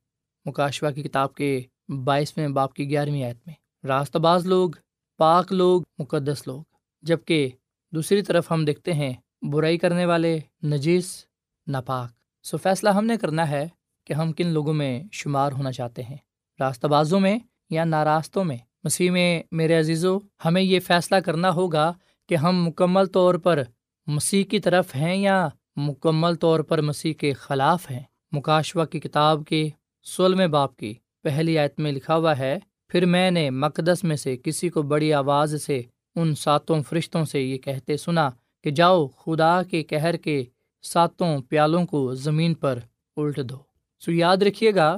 مکاشوا 0.44 0.90
کی 0.90 1.02
کتاب 1.02 1.34
کے 1.34 1.60
بائیسویں 2.04 2.48
باپ 2.48 2.74
کی 2.74 2.90
گیارہویں 2.90 3.24
آیت 3.24 3.36
میں۔ 3.46 3.54
راست 3.84 4.16
باز 4.16 4.46
لوگ، 4.46 4.70
پاک 5.16 5.52
لوگ، 5.52 5.82
مقدس 5.98 6.46
لوگ۔ 6.46 6.62
جبکہ 7.02 7.48
دوسری 7.92 8.22
طرف 8.22 8.52
ہم 8.52 8.64
دیکھتے 8.64 8.92
ہیں، 8.92 9.12
برائی 9.42 9.78
کرنے 9.78 10.06
والے، 10.06 10.38
نجیس، 10.64 11.24
ناپاک۔ 11.66 12.10
سو 12.42 12.56
فیصلہ 12.56 12.90
ہم 12.90 13.06
نے 13.06 13.16
کرنا 13.16 13.50
ہے 13.50 13.68
کہ 14.04 14.12
ہم 14.12 14.32
کن 14.32 14.46
لوگوں 14.46 14.74
میں 14.74 15.02
شمار 15.12 15.52
ہونا 15.52 15.72
چاہتے 15.72 16.02
ہیں۔ 16.02 16.16
راستہ 16.60 16.86
بازوں 16.86 17.20
میں 17.20 17.38
یا 17.70 17.84
ناراستوں 17.84 18.44
میں؟ 18.44 18.56
مسیح 18.84 19.10
میں، 19.10 19.42
میرے 19.52 19.78
عزیزو، 19.78 20.18
ہمیں 20.44 20.62
یہ 20.62 20.80
فیصلہ 20.80 21.16
کرنا 21.16 21.50
ہوگا 21.50 21.92
کہ 22.28 22.34
ہم 22.34 22.64
مکمل 22.64 23.06
طور 23.06 23.34
پر 23.34 23.62
مسیح 24.06 24.44
کی 24.44 24.60
طرف 24.60 24.96
ہیں 24.96 25.16
یا 25.16 25.48
مکمل 25.76 26.34
طور 26.34 26.60
پر 26.60 26.80
مسیح 26.80 27.14
کے 27.14 27.32
خلاف 27.32 27.90
ہیں۔ 27.90 28.02
مکاشوا 28.32 28.84
کی 28.84 29.00
کتاب 29.00 29.42
کے 29.48 29.68
سولہویں 30.02 30.46
باپ 30.46 30.76
کی 30.76 30.94
پہلی 31.22 31.58
آیت 31.58 31.80
میں 31.80 31.92
لکھا 31.92 32.16
ہوا 32.16 32.38
ہے 32.38 32.58
پھر 32.90 33.06
میں 33.06 33.30
نے 33.30 33.50
مقدس 33.50 34.04
میں 34.04 34.16
سے 34.16 34.36
کسی 34.36 34.68
کو 34.68 34.82
بڑی 34.82 35.12
آواز 35.12 35.62
سے 35.62 35.82
ان 36.16 36.34
ساتوں 36.34 36.82
فرشتوں 36.82 37.24
سے 37.24 37.42
یہ 37.42 37.58
کہتے 37.58 37.96
سنا 37.96 38.30
کہ 38.64 38.70
جاؤ 38.70 39.06
خدا 39.06 39.62
کے 39.62 39.82
کہر 39.82 40.16
کے 40.16 40.44
ساتوں 40.82 41.38
پیالوں 41.48 41.86
کو 41.86 42.14
زمین 42.14 42.54
پر 42.54 42.78
الٹ 43.16 43.40
دو۔ 43.44 43.56
سو 44.00 44.12
یاد 44.12 44.36
رکھیے 44.36 44.74
گا، 44.74 44.96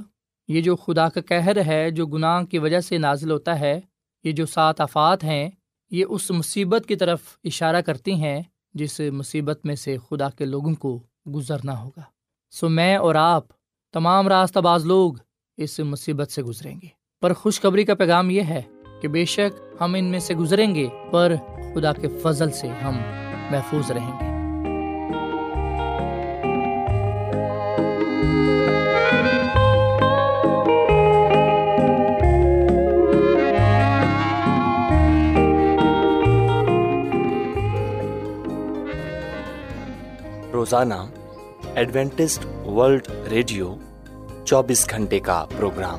یہ 0.48 0.60
جو 0.60 0.76
خدا 0.76 1.08
کا 1.08 1.20
کہر 1.20 1.66
ہے، 1.66 1.90
جو 1.90 2.06
گناہ 2.06 2.42
کی 2.42 2.58
وجہ 2.58 2.80
سے 2.80 2.98
نازل 2.98 3.30
ہوتا 3.30 3.60
ہے، 3.60 3.80
یہ 4.24 4.32
جو 4.32 4.46
سات 4.46 4.80
افات 4.80 5.24
ہیں، 5.24 5.50
یہ 5.90 6.04
اس 6.08 6.30
مصیبت 6.30 6.84
کی 6.88 6.96
طرف 6.96 7.20
اشارہ 7.44 7.80
کرتی 7.80 8.14
ہیں 8.14 8.42
جس 8.74 9.00
مصیبت 9.00 9.66
میں 9.66 9.74
سے 9.74 9.96
خدا 10.08 10.30
کے 10.30 10.44
لوگوں 10.44 10.74
کو 10.74 10.98
گزرنا 11.34 11.80
ہوگا۔ 11.80 12.02
سو 12.50 12.68
میں 12.68 12.96
اور 12.96 13.14
آپ 13.14 13.44
تمام 13.92 14.28
راستہ 14.28 14.58
باز 14.58 14.86
لوگ 14.86 15.12
اس 15.56 15.78
مصیبت 15.78 16.30
سے 16.30 16.42
گزریں 16.42 16.74
گے۔ 16.82 17.01
پر 17.22 17.32
خوشخبری 17.32 17.84
کا 17.84 17.94
پیغام 17.94 18.30
یہ 18.30 18.42
ہے 18.42 18.62
کہ 19.00 19.08
بے 19.08 19.24
شک 19.24 19.60
ہم 19.80 19.94
ان 19.94 20.04
میں 20.04 20.18
سے 20.18 20.34
گزریں 20.34 20.74
گے، 20.74 20.88
پر 21.10 21.34
خدا 21.74 21.92
کے 21.92 22.08
فضل 22.22 22.50
سے 22.50 22.68
ہم 22.68 22.96
محفوظ 23.50 23.90
رہیں 23.90 24.12
گے۔ 24.12 24.30
روزانہ 40.52 40.94
ایڈوینٹسٹ 41.74 42.66
ورلڈ 42.66 43.08
ریڈیو 43.30 43.74
چوبیس 44.44 44.90
گھنٹے 44.90 45.18
کا 45.18 45.44
پروگرام۔ 45.56 45.98